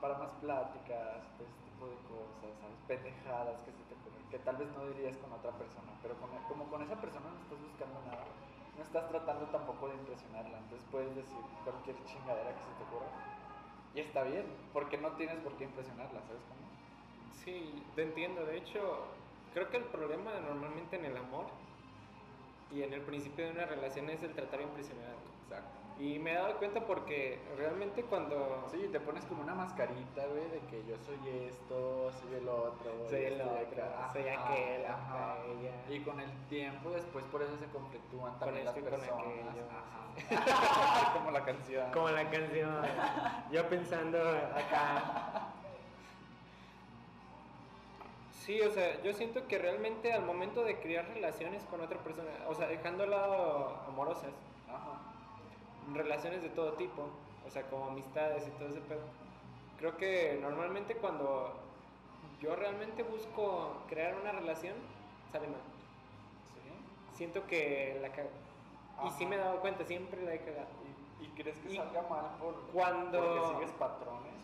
[0.00, 2.78] para, más pláticas, ese tipo de cosas, ¿sabes?
[2.86, 6.30] pendejadas que se te ocurren, que tal vez no dirías con otra persona, pero con,
[6.48, 8.24] como con esa persona no estás buscando nada,
[8.76, 13.10] no estás tratando tampoco de impresionarla, entonces puedes decir cualquier chingadera que se te ocurra.
[13.94, 14.44] Y está bien,
[14.74, 16.66] porque no tienes por qué impresionarla, ¿sabes cómo?
[17.32, 18.44] Sí, te entiendo.
[18.44, 19.06] De hecho,
[19.54, 21.46] creo que el problema normalmente en el amor
[22.72, 25.14] y en el principio de una relación es el tratar de impresionar.
[25.44, 25.70] Exacto.
[25.98, 28.66] Y me he dado cuenta porque realmente cuando...
[28.70, 31.16] Sí, te pones como una mascarita, güey, de que yo soy
[31.48, 33.08] esto, soy el otro.
[33.08, 34.10] Soy el otro, acá.
[34.12, 35.32] soy Ajá, aquel, ajá.
[35.32, 35.72] aquella.
[35.88, 39.20] Y con el tiempo después por eso se conflictúan también las con personas.
[39.20, 41.12] aquello, Ajá.
[41.14, 41.90] como la canción.
[41.92, 42.82] Como la canción.
[43.50, 45.52] Yo pensando acá.
[48.46, 52.30] Sí, o sea, yo siento que realmente al momento de crear relaciones con otra persona,
[52.48, 54.30] o sea, dejando al lado amorosas,
[54.68, 55.00] Ajá.
[55.92, 57.08] relaciones de todo tipo,
[57.44, 59.00] o sea, como amistades y todo ese pedo.
[59.78, 61.54] Creo que normalmente cuando
[62.40, 64.74] yo realmente busco crear una relación,
[65.32, 65.60] sale mal.
[66.62, 67.16] Sí.
[67.16, 68.30] Siento que la cago.
[69.06, 70.68] Y sí me he dado cuenta, siempre la he cagado.
[71.20, 74.35] ¿Y, y crees que Y salga mal por cuando- porque sigues patrones?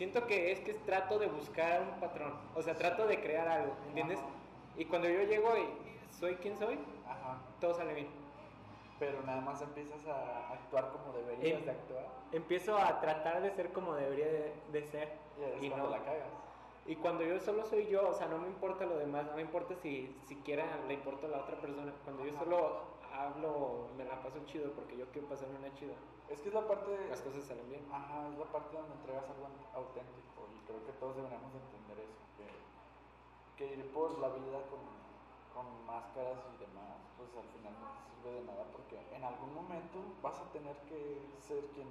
[0.00, 3.74] Siento que es que trato de buscar un patrón, o sea, trato de crear algo,
[3.88, 4.18] ¿entiendes?
[4.18, 4.28] Ajá.
[4.78, 7.36] Y cuando yo llego y soy quien soy, Ajá.
[7.60, 8.08] todo sale bien.
[8.98, 13.50] Pero nada más empiezas a actuar como deberías Em- de actuar Empiezo a tratar de
[13.50, 15.12] ser como debería de, de ser.
[15.60, 15.90] y Y no.
[15.90, 16.32] la cagas.
[16.86, 19.42] Y cuando yo solo soy yo, o sea, no me importa lo demás, no me
[19.42, 21.92] importa si siquiera le importa a la otra persona.
[22.06, 22.44] Cuando yo Ajá.
[22.44, 22.80] solo
[23.12, 25.94] hablo, me la paso chido porque yo quiero pasarme una chida.
[26.28, 27.08] Es que es la parte de...
[27.08, 27.82] Las cosas salen bien.
[27.92, 31.98] Ajá, es la parte donde entregas algo auténtico y creo que todos deberíamos de entender
[32.06, 32.46] eso, que,
[33.58, 34.82] que ir por la vida con,
[35.54, 39.54] con máscaras y demás, pues al final no te sirve de nada porque en algún
[39.54, 41.88] momento vas a tener que ser quien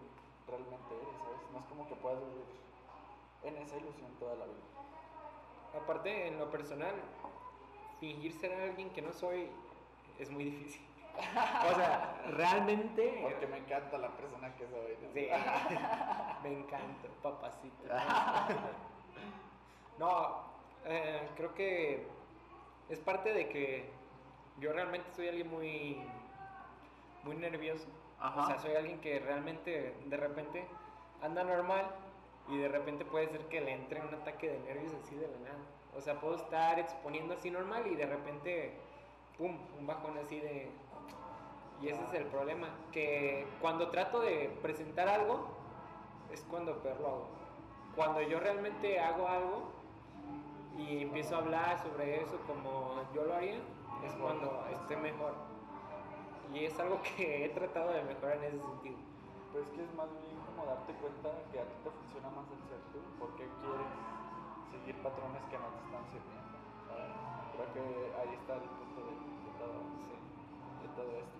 [0.48, 1.42] realmente eres, ¿sabes?
[1.52, 2.48] No es como que puedas vivir
[3.44, 4.70] en esa ilusión toda la vida.
[5.76, 6.96] Aparte, en lo personal,
[8.00, 9.50] fingir ser alguien que no soy
[10.18, 10.89] es muy difícil.
[11.20, 13.20] O sea, realmente...
[13.22, 14.98] Porque me encanta la persona que soy.
[15.02, 15.14] ¿no?
[15.14, 15.28] Sí,
[16.44, 17.84] me encanta, papacito.
[19.98, 20.44] No,
[20.86, 22.08] eh, creo que
[22.88, 23.90] es parte de que
[24.62, 25.98] yo realmente soy alguien muy,
[27.24, 27.86] muy nervioso.
[28.18, 28.44] Ajá.
[28.44, 30.66] O sea, soy alguien que realmente de repente
[31.22, 31.86] anda normal
[32.48, 35.38] y de repente puede ser que le entre un ataque de nervios así de la
[35.40, 35.60] nada.
[35.96, 38.74] O sea, puedo estar exponiendo así normal y de repente,
[39.38, 40.70] pum, un bajón así de...
[41.82, 45.48] Y ese es el problema, que cuando trato de presentar algo,
[46.32, 47.28] es cuando peor lo hago.
[47.96, 49.72] Cuando yo realmente hago algo
[50.78, 53.60] y empiezo a hablar sobre eso como yo lo haría,
[54.04, 55.34] es cuando estoy mejor.
[56.54, 58.98] Y es algo que he tratado de mejorar en ese sentido.
[59.54, 62.62] Pues que es más bien como darte cuenta que a ti te funciona más el
[62.70, 63.90] ser tú, porque quieres
[64.70, 66.60] seguir patrones que no te están sirviendo.
[67.56, 67.84] Creo que
[68.20, 71.39] ahí está el punto de, de todo, sí, de todo esto.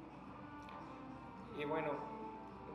[1.58, 1.92] Y bueno,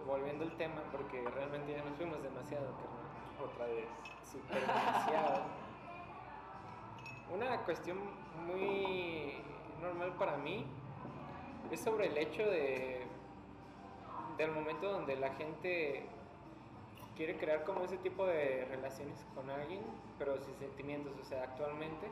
[0.07, 3.51] volviendo al tema, porque realmente ya nos fuimos demasiado, carnal.
[3.51, 3.87] Otra vez.
[4.31, 5.43] Súper demasiado.
[7.35, 7.99] Una cuestión
[8.47, 9.35] muy
[9.81, 10.66] normal para mí
[11.70, 13.05] es sobre el hecho de
[14.37, 16.07] del momento donde la gente
[17.16, 19.81] quiere crear como ese tipo de relaciones con alguien,
[20.18, 22.09] pero sin sentimientos, o sea, actualmente.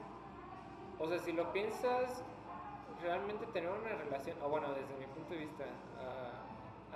[0.99, 2.23] O sea, si lo piensas,
[3.03, 5.65] realmente tener una relación, o bueno, desde mi punto de vista,
[5.99, 6.42] a,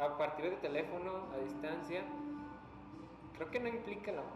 [0.00, 2.02] a partir de teléfono, a distancia,
[3.34, 4.32] creo que no implica el amor.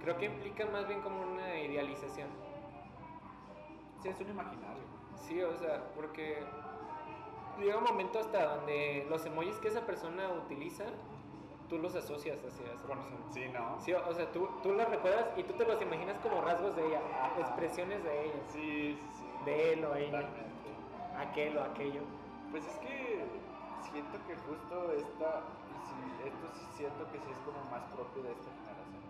[0.00, 2.28] Creo que implica más bien como una idealización.
[4.02, 4.82] Sí, es un imaginario.
[5.16, 6.38] Sí, o sea, porque
[7.58, 10.84] llega un momento hasta donde los emojis que esa persona utiliza,
[11.68, 13.02] tú los asocias hacia esa persona.
[13.32, 13.80] Sí, ¿no?
[13.80, 16.86] Sí, o sea, tú, tú los recuerdas y tú te los imaginas como rasgos de
[16.86, 17.40] ella, Ajá.
[17.40, 19.24] expresiones de ella, Sí, sí, sí.
[19.44, 20.70] de él o ella, Totalmente.
[21.18, 22.02] aquel o aquello.
[22.52, 23.17] Pues es que
[23.92, 25.42] siento que justo esta,
[26.24, 29.04] esto sí siento que sí es como más propio de esta generación.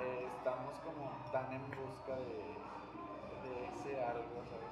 [0.00, 2.56] Eh, estamos como tan en busca de,
[3.44, 4.70] de ese algo, ¿sabes?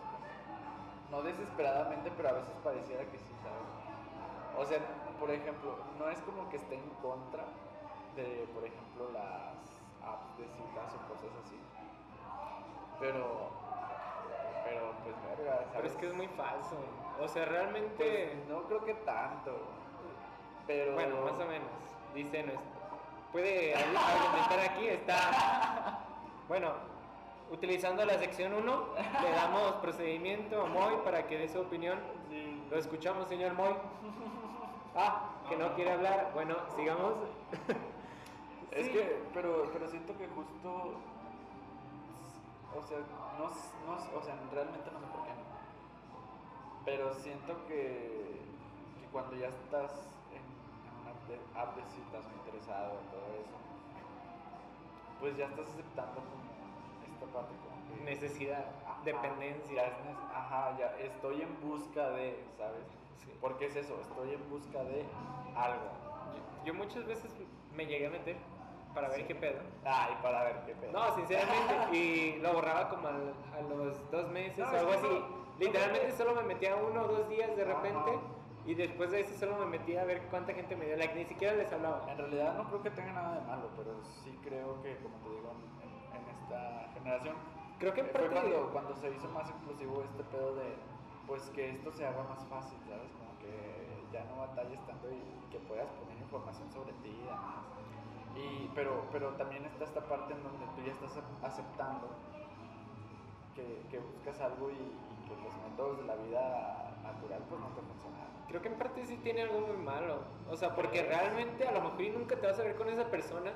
[1.11, 3.68] No desesperadamente, pero a veces pareciera que sí, ¿sabes?
[4.59, 4.78] O sea,
[5.18, 7.44] por ejemplo, no es como que esté en contra
[8.16, 9.55] de, por ejemplo, las
[10.03, 11.57] apps de citas o cosas así.
[13.01, 13.51] Pero,
[14.68, 15.68] pero pues verga, ¿sabes?
[15.74, 16.76] Pero es que es muy falso.
[17.20, 19.52] O sea, realmente, Pues, no creo que tanto.
[20.66, 20.94] Pero.
[20.94, 21.68] bueno, más o menos,
[22.14, 22.78] dice nuestro.
[23.32, 26.00] Puede argumentar aquí, está.
[26.48, 26.72] Bueno,
[27.50, 28.86] utilizando la sección 1,
[29.22, 31.98] le damos procedimiento a Moy para que dé su opinión.
[32.30, 32.62] Sí.
[32.70, 33.74] Lo escuchamos, señor Moy.
[34.96, 36.30] Ah, que no quiere hablar.
[36.34, 37.14] Bueno, sigamos.
[38.70, 38.92] Es Sí.
[38.92, 40.92] que, pero, pero siento que justo
[42.82, 42.98] sea,
[43.38, 45.44] no, no o sea, realmente no sé por qué no.
[46.84, 48.40] Pero siento que,
[49.00, 49.92] que cuando ya estás
[50.32, 50.42] en,
[51.02, 53.56] una app de, citas o interesado en todo eso,
[55.20, 56.48] pues ya estás aceptando como
[57.12, 58.04] esta parte como que...
[58.04, 59.74] Necesidad, Ajá, dependencia.
[59.74, 62.84] ya es nes- ajá, ya estoy en busca de, ¿sabes?
[63.24, 63.32] Sí.
[63.40, 65.04] Porque es eso, estoy en busca de
[65.56, 65.90] algo.
[66.34, 67.32] Yo, yo muchas veces
[67.74, 68.36] me llegué a meter
[68.95, 69.61] para ver qué pedo.
[69.84, 70.93] Ay, para ver qué pedo.
[70.93, 74.91] No, sinceramente, y lo borraba como al- a los dos meses No, o es algo
[74.91, 75.09] que así.
[75.09, 77.74] no- Literalmente solo me metía uno o dos días de Ajá.
[77.82, 78.12] repente
[78.64, 81.24] y después de eso solo me metía a ver cuánta gente me dio like, ni
[81.24, 82.07] siquiera les hablaba.
[82.11, 85.30] En realidad no creo que tenga nada de malo, pero sí creo que, como te
[85.30, 85.51] digo,
[85.82, 87.34] en, en esta generación,
[87.78, 90.76] Creo que en eh, fue parte cuando, cuando se hizo más inclusivo este pedo de,
[91.26, 93.11] pues que esto se haga más fácil, ¿sabes?
[93.12, 97.22] Como que ya no batalles tanto y, y que puedas poner información sobre ti y
[97.24, 97.64] demás.
[98.36, 102.08] Y, pero, pero también está esta parte en donde tú ya estás ac- aceptando
[103.54, 107.66] que, que buscas algo y, y que los métodos de la vida natural pues no
[107.68, 108.28] te funcionan.
[108.48, 110.20] Creo que en parte sí tiene algo muy malo.
[110.50, 113.52] O sea, porque realmente a lo mejor nunca te vas a ver con esa persona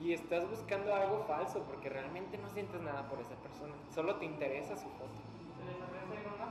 [0.00, 3.74] y estás buscando algo falso porque realmente no sientes nada por esa persona.
[3.94, 5.10] Solo te interesa su foto.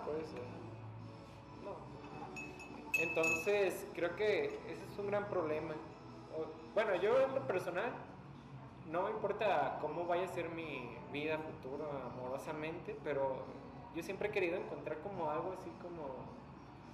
[0.06, 0.42] Puede ser.
[1.64, 1.74] No.
[3.00, 5.74] Entonces, creo que ese es un gran problema.
[6.74, 7.92] Bueno, yo en lo personal
[8.90, 13.38] no me importa cómo vaya a ser mi vida futuro amorosamente, pero
[13.96, 16.08] yo siempre he querido encontrar como algo así como,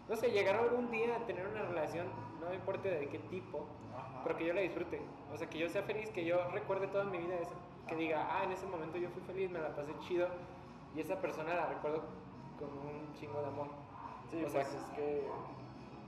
[0.10, 2.08] no sé, llegar algún día a tener una relación,
[2.42, 3.66] no me importa de qué tipo,
[3.96, 4.22] Ajá.
[4.24, 5.02] pero que yo la disfrute.
[5.34, 7.54] O sea, que yo sea feliz, que yo recuerde toda mi vida eso.
[7.88, 10.28] Que diga, ah, en ese momento yo fui feliz, me la pasé chido,
[10.96, 12.04] y esa persona la recuerdo
[12.58, 13.68] con un chingo de amor.
[14.32, 15.28] Sí, o sea, pues es que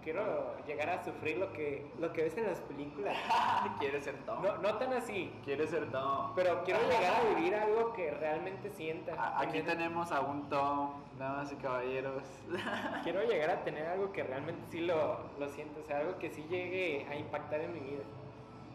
[0.08, 3.14] Quiero llegar a sufrir lo que, lo que ves en las películas.
[3.80, 4.42] quieres ser Tom.
[4.42, 6.32] No, no tan así, Quieres ser Tom.
[6.34, 9.22] pero quiero llegar a vivir algo que realmente sienta.
[9.22, 12.24] A- Aquí tenemos a un Tom, damas y caballeros.
[13.04, 16.30] Quiero llegar a tener algo que realmente sí lo, lo siento, o sea, algo que
[16.30, 18.04] sí llegue a impactar en mi vida.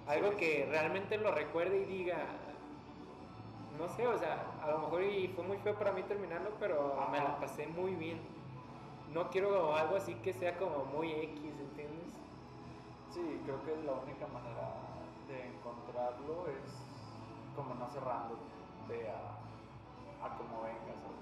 [0.09, 2.26] Algo que realmente lo recuerde y diga,
[3.78, 6.95] no sé, o sea, a lo mejor y fue muy feo para mí terminarlo, pero
[7.11, 8.20] me la pasé muy bien.
[9.12, 12.14] No quiero algo así que sea como muy X, ¿entiendes?
[13.10, 14.72] Sí, creo que la única manera
[15.28, 16.72] de encontrarlo es
[17.54, 20.96] como no cerrándote a, a como vengas.
[21.02, 21.20] ¿sabes?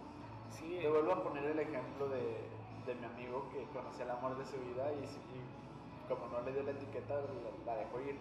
[0.51, 2.49] Sí, Te vuelvo a poner el ejemplo de,
[2.86, 6.62] de mi amigo que conoció el amor de su vida y, como no le dio
[6.62, 8.18] la etiqueta, la, la dejó ir.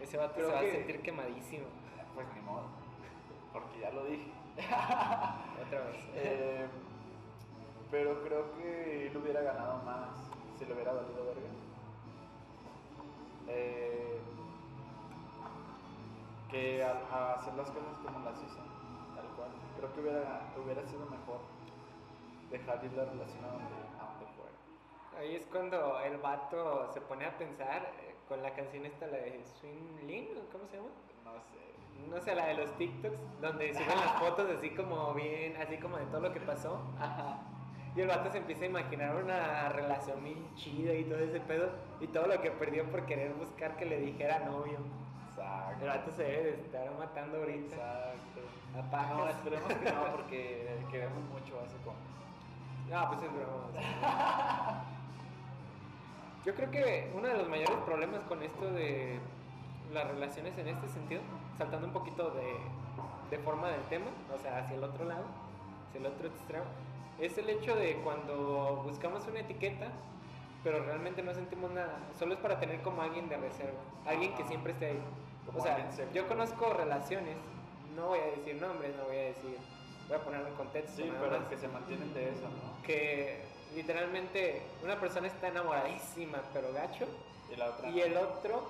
[0.00, 1.66] ese vato creo se va que- a sentir quemadísimo.
[2.14, 2.64] Pues ni modo,
[3.52, 4.30] porque ya lo dije.
[4.58, 5.96] Otra vez.
[6.14, 6.66] Eh,
[7.92, 11.48] pero creo que él hubiera ganado más si le hubiera valido verga.
[13.48, 14.18] Eh,
[16.50, 18.56] que a, a hacer las cosas como las hizo,
[19.14, 19.50] tal cual.
[19.76, 21.40] Creo que hubiera, hubiera sido mejor
[22.50, 25.20] dejar ir la relación a donde, a donde fue.
[25.20, 29.18] Ahí es cuando el vato se pone a pensar eh, con la canción esta, la
[29.18, 30.88] de Swing Lin, ¿o ¿cómo se llama?
[31.24, 32.08] No sé.
[32.08, 35.98] No sé, la de los TikToks, donde suben las fotos así como bien, así como
[35.98, 36.80] de todo lo que pasó.
[37.94, 41.70] Y el vato se empieza a imaginar una relación bien chida y todo ese pedo.
[42.00, 44.78] Y todo lo que perdió por querer buscar que le dijera novio.
[45.80, 47.76] El vato se debe de estar matando ahorita.
[47.76, 48.78] Exacto.
[48.78, 49.16] A pajas.
[49.16, 52.00] No, esperemos que no, porque queremos mucho a ese compa.
[52.88, 54.84] No, pues es broma.
[56.44, 59.18] Yo creo que uno de los mayores problemas con esto de
[59.92, 61.20] las relaciones en este sentido,
[61.56, 62.56] saltando un poquito de,
[63.30, 65.24] de forma del tema, o sea, hacia el otro lado,
[65.88, 66.64] hacia el otro extremo,
[67.20, 69.88] es el hecho de cuando buscamos una etiqueta,
[70.64, 74.44] pero realmente no sentimos nada, solo es para tener como alguien de reserva, alguien que
[74.44, 75.02] siempre esté ahí.
[75.54, 77.36] O sea, yo conozco relaciones,
[77.96, 79.58] no voy a decir nombres, no voy a decir,
[80.08, 81.02] voy a poner un contexto.
[81.02, 82.82] Sí, pero más que se mantienen de eso, ¿no?
[82.86, 83.42] que
[83.74, 87.06] literalmente una persona está enamoradísima pero gacho
[87.52, 87.90] Y la otra.
[87.90, 88.62] y el otro,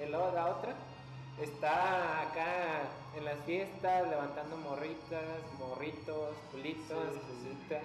[0.00, 0.74] el, la otra,
[1.40, 2.82] está acá
[3.16, 5.24] en las fiestas levantando morritas,
[5.58, 7.84] morritos, pulitos, pulitas,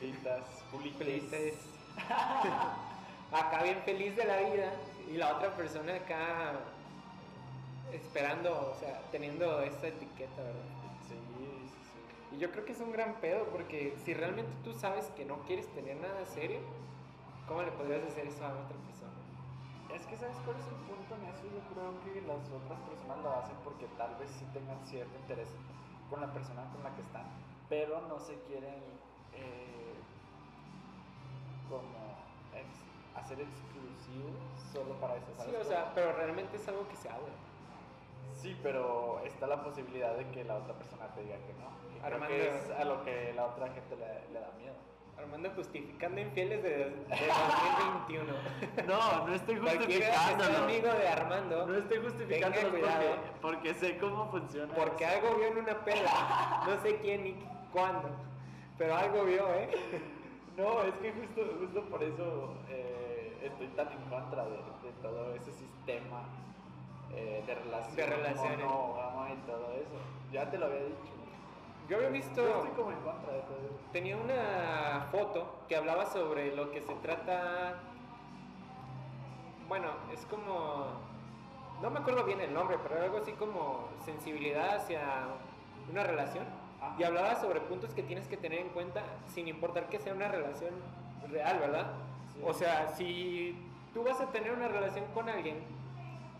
[0.00, 0.98] Pulitas, pulitas.
[0.98, 1.54] pulites.
[3.32, 4.72] acá bien feliz de la vida
[5.12, 6.52] y la otra persona acá
[7.92, 10.62] esperando, o sea, teniendo esa etiqueta, ¿verdad?
[11.08, 11.78] Sí, sí,
[12.30, 12.36] sí.
[12.36, 15.38] Y yo creo que es un gran pedo porque si realmente tú sabes que no
[15.40, 16.60] quieres tener nada serio,
[17.48, 18.91] ¿cómo le podrías hacer eso a otra persona?
[19.92, 21.46] Es que, ¿sabes cuál es el punto en eso?
[21.46, 25.54] Yo creo que las otras personas lo hacen porque tal vez sí tengan cierto interés
[26.08, 27.26] con la persona con la que están,
[27.68, 29.00] pero no se quieren
[29.32, 30.02] eh,
[31.68, 32.16] como
[32.52, 32.84] ex-
[33.14, 34.34] hacer exclusivos
[34.72, 35.26] solo para eso.
[35.32, 35.68] Sí, ¿sabes o cómo?
[35.70, 37.32] sea, pero realmente es algo que se habla.
[38.34, 42.04] Sí, pero está la posibilidad de que la otra persona te diga que no, Creo
[42.04, 42.26] Armando.
[42.28, 44.74] que es a lo que la otra gente le, le da miedo.
[45.18, 46.90] Armando justificando infieles de, de
[48.06, 48.24] 2021.
[48.86, 50.58] No, no estoy sea justificándolo.
[50.64, 54.74] amigo de Armando, No estoy justificándolo Tenga porque, porque sé cómo funciona.
[54.74, 55.14] porque eso.
[55.14, 56.62] algo vio en una peda.
[56.66, 57.34] No sé quién ni
[57.72, 58.08] cuándo,
[58.78, 59.70] pero algo vio, ¿eh?
[60.56, 65.34] No, es que justo, justo por eso eh, estoy tan en contra de, de todo
[65.34, 66.24] ese sistema
[67.14, 67.96] eh, de relaciones.
[67.96, 68.58] De relaciones.
[68.64, 69.98] monógama y todo eso.
[70.32, 71.12] Ya te lo había dicho.
[71.88, 72.42] Yo había visto.
[72.42, 73.80] Yo estoy como en contra de todo eso.
[73.92, 77.74] Tenía una foto que hablaba sobre lo que se trata.
[79.68, 80.86] Bueno, es como.
[81.80, 85.00] No me acuerdo bien el nombre, pero algo así como sensibilidad hacia
[85.90, 86.46] una relación.
[86.98, 90.28] Y hablaba sobre puntos que tienes que tener en cuenta sin importar que sea una
[90.28, 90.70] relación
[91.30, 91.92] real, ¿verdad?
[92.34, 92.40] Sí.
[92.44, 93.56] O sea, si
[93.94, 95.62] tú vas a tener una relación con alguien,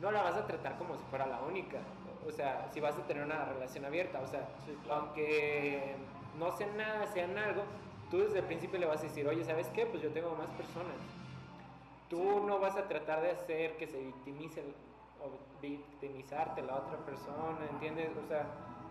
[0.01, 1.79] no la vas a tratar como si fuera la única.
[2.27, 5.03] O sea, si vas a tener una relación abierta, o sea, Sí, claro.
[5.03, 5.97] aunque
[6.39, 7.63] no sean nada, sean algo,
[8.11, 9.87] tú desde el principio le vas a decir, oye, ¿sabes qué?
[9.87, 10.97] Pues yo tengo más personas.
[12.09, 14.63] Tú no vas a tratar de hacer que se victimice
[15.21, 15.31] o
[15.63, 18.11] victimizarte la otra persona, ¿entiendes?
[18.23, 18.47] O sea,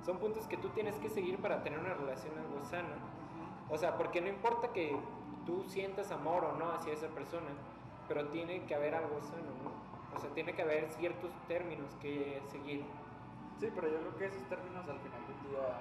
[0.05, 2.95] son puntos que tú tienes que seguir para tener una relación algo sana.
[3.69, 4.95] O sea, porque no importa que
[5.45, 7.49] tú sientas amor o no hacia esa persona,
[8.07, 10.17] pero tiene que haber algo sano, ¿no?
[10.17, 12.83] O sea, tiene que haber ciertos términos que seguir.
[13.61, 15.77] Sí, pero yo creo que esos términos al final del día.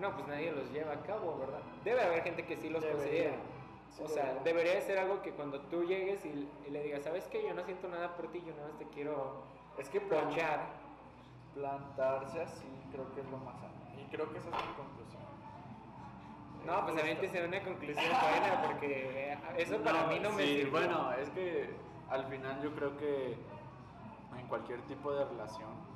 [0.00, 1.60] No, pues nadie los lleva a cabo, ¿verdad?
[1.84, 3.02] Debe haber gente que sí los Debería.
[3.04, 3.36] considera.
[3.90, 4.42] Sí, o sea, debería.
[4.44, 7.42] debería de ser algo que cuando tú llegues y, y le digas, ¿sabes qué?
[7.42, 9.42] Yo no siento nada por ti, yo nada más te quiero
[9.78, 10.60] Es que plan- ponchar.
[11.54, 13.74] plantarse así creo que es lo más sano.
[14.00, 15.20] Y creo que esa es mi conclusión.
[16.64, 17.96] No, pues a mí te será una conclusión
[18.30, 20.70] buena porque eso para mí no me sí, sirvió.
[20.70, 21.70] Bueno, es que
[22.08, 23.36] al final yo creo que
[24.38, 25.89] en cualquier tipo de relación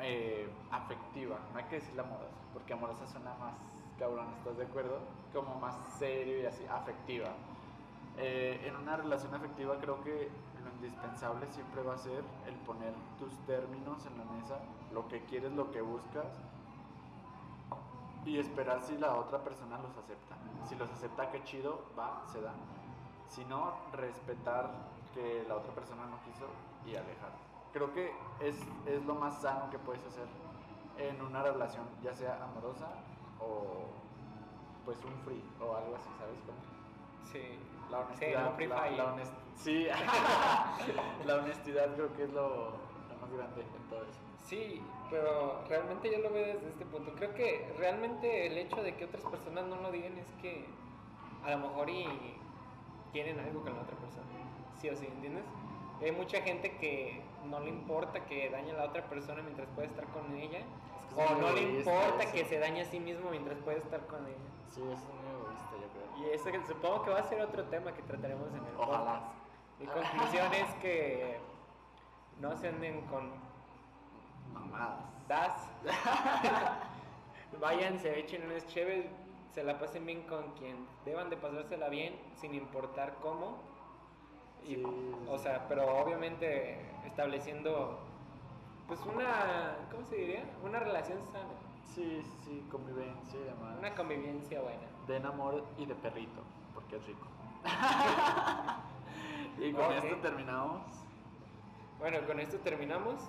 [0.00, 3.54] eh, afectiva, no hay que decir amorosa, porque amorosa suena más
[3.98, 5.00] cabrón, ¿estás de acuerdo?
[5.32, 7.28] Como más serio y así, afectiva.
[8.16, 10.30] Eh, en una relación afectiva creo que
[10.64, 14.58] lo indispensable siempre va a ser el poner tus términos en la mesa,
[14.92, 16.26] lo que quieres, lo que buscas
[18.24, 20.36] y esperar si la otra persona los acepta.
[20.68, 22.52] Si los acepta, qué chido, va, se da.
[23.28, 24.70] Si no, respetar
[25.14, 26.46] que la otra persona no quiso
[26.86, 27.47] y alejar.
[27.78, 28.10] Creo que
[28.40, 28.56] es,
[28.86, 30.26] es lo más sano que puedes hacer
[30.98, 32.88] en una relación, ya sea amorosa
[33.40, 33.86] o
[34.84, 36.58] pues un free o algo así, ¿sabes cómo?
[37.32, 37.56] Sí.
[37.88, 38.54] La Sí, honestidad.
[38.56, 39.86] Free la, la honest- sí,
[41.24, 44.18] la honestidad creo que es lo, lo más grande en todo eso.
[44.44, 47.12] Sí, pero realmente yo lo veo desde este punto.
[47.14, 50.68] Creo que realmente el hecho de que otras personas no lo digan es que
[51.44, 52.08] a lo mejor y
[53.12, 54.26] tienen algo con la otra persona.
[54.80, 55.44] Sí o sí, ¿entiendes?
[56.02, 59.88] Hay mucha gente que no le importa que dañe a la otra persona mientras puede
[59.88, 60.58] estar con ella.
[60.58, 62.32] Es que O no le importa eso.
[62.32, 64.36] que se dañe a sí mismo mientras puede estar con ella.
[64.68, 66.28] Sí, es muy egoísta, yo creo.
[66.28, 69.20] Y eso supongo que va a ser otro tema que trataremos en el Ojalá.
[69.20, 69.80] podcast.
[69.80, 71.38] Mi conclusión es que
[72.40, 73.30] no se anden con
[74.52, 75.04] Mamadas.
[75.28, 75.70] das.
[77.60, 79.06] Vayan, se echen unas chéves,
[79.52, 83.58] se la pasen bien con quien deban de pasársela bien, sin importar cómo.
[84.64, 84.84] Y, Sí.
[85.28, 87.98] O sea, pero obviamente estableciendo,
[88.86, 90.44] pues una, ¿cómo se diría?
[90.64, 91.44] Una relación sana,
[91.94, 93.78] Sí, sí, convivencia y demás.
[93.78, 94.86] una convivencia buena.
[95.06, 96.42] Den amor y de perrito,
[96.74, 97.26] porque es rico.
[99.58, 100.82] y con esto terminamos.
[101.98, 103.28] Bueno, con esto terminamos.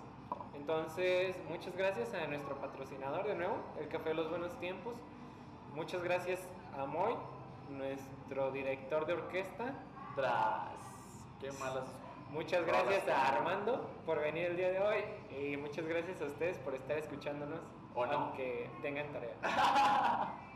[0.54, 4.96] Entonces, muchas gracias a nuestro patrocinador de nuevo, el Café de los Buenos Tiempos.
[5.74, 6.40] Muchas gracias
[6.78, 7.16] a Moy,
[7.70, 9.74] nuestro director de orquesta.
[10.16, 10.79] Tras.
[11.40, 11.86] Qué malas.
[12.32, 15.04] Muchas gracias a Armando por venir el día de hoy
[15.36, 17.60] y muchas gracias a ustedes por estar escuchándonos,
[17.96, 18.12] O no.
[18.12, 19.34] aunque tengan tarea.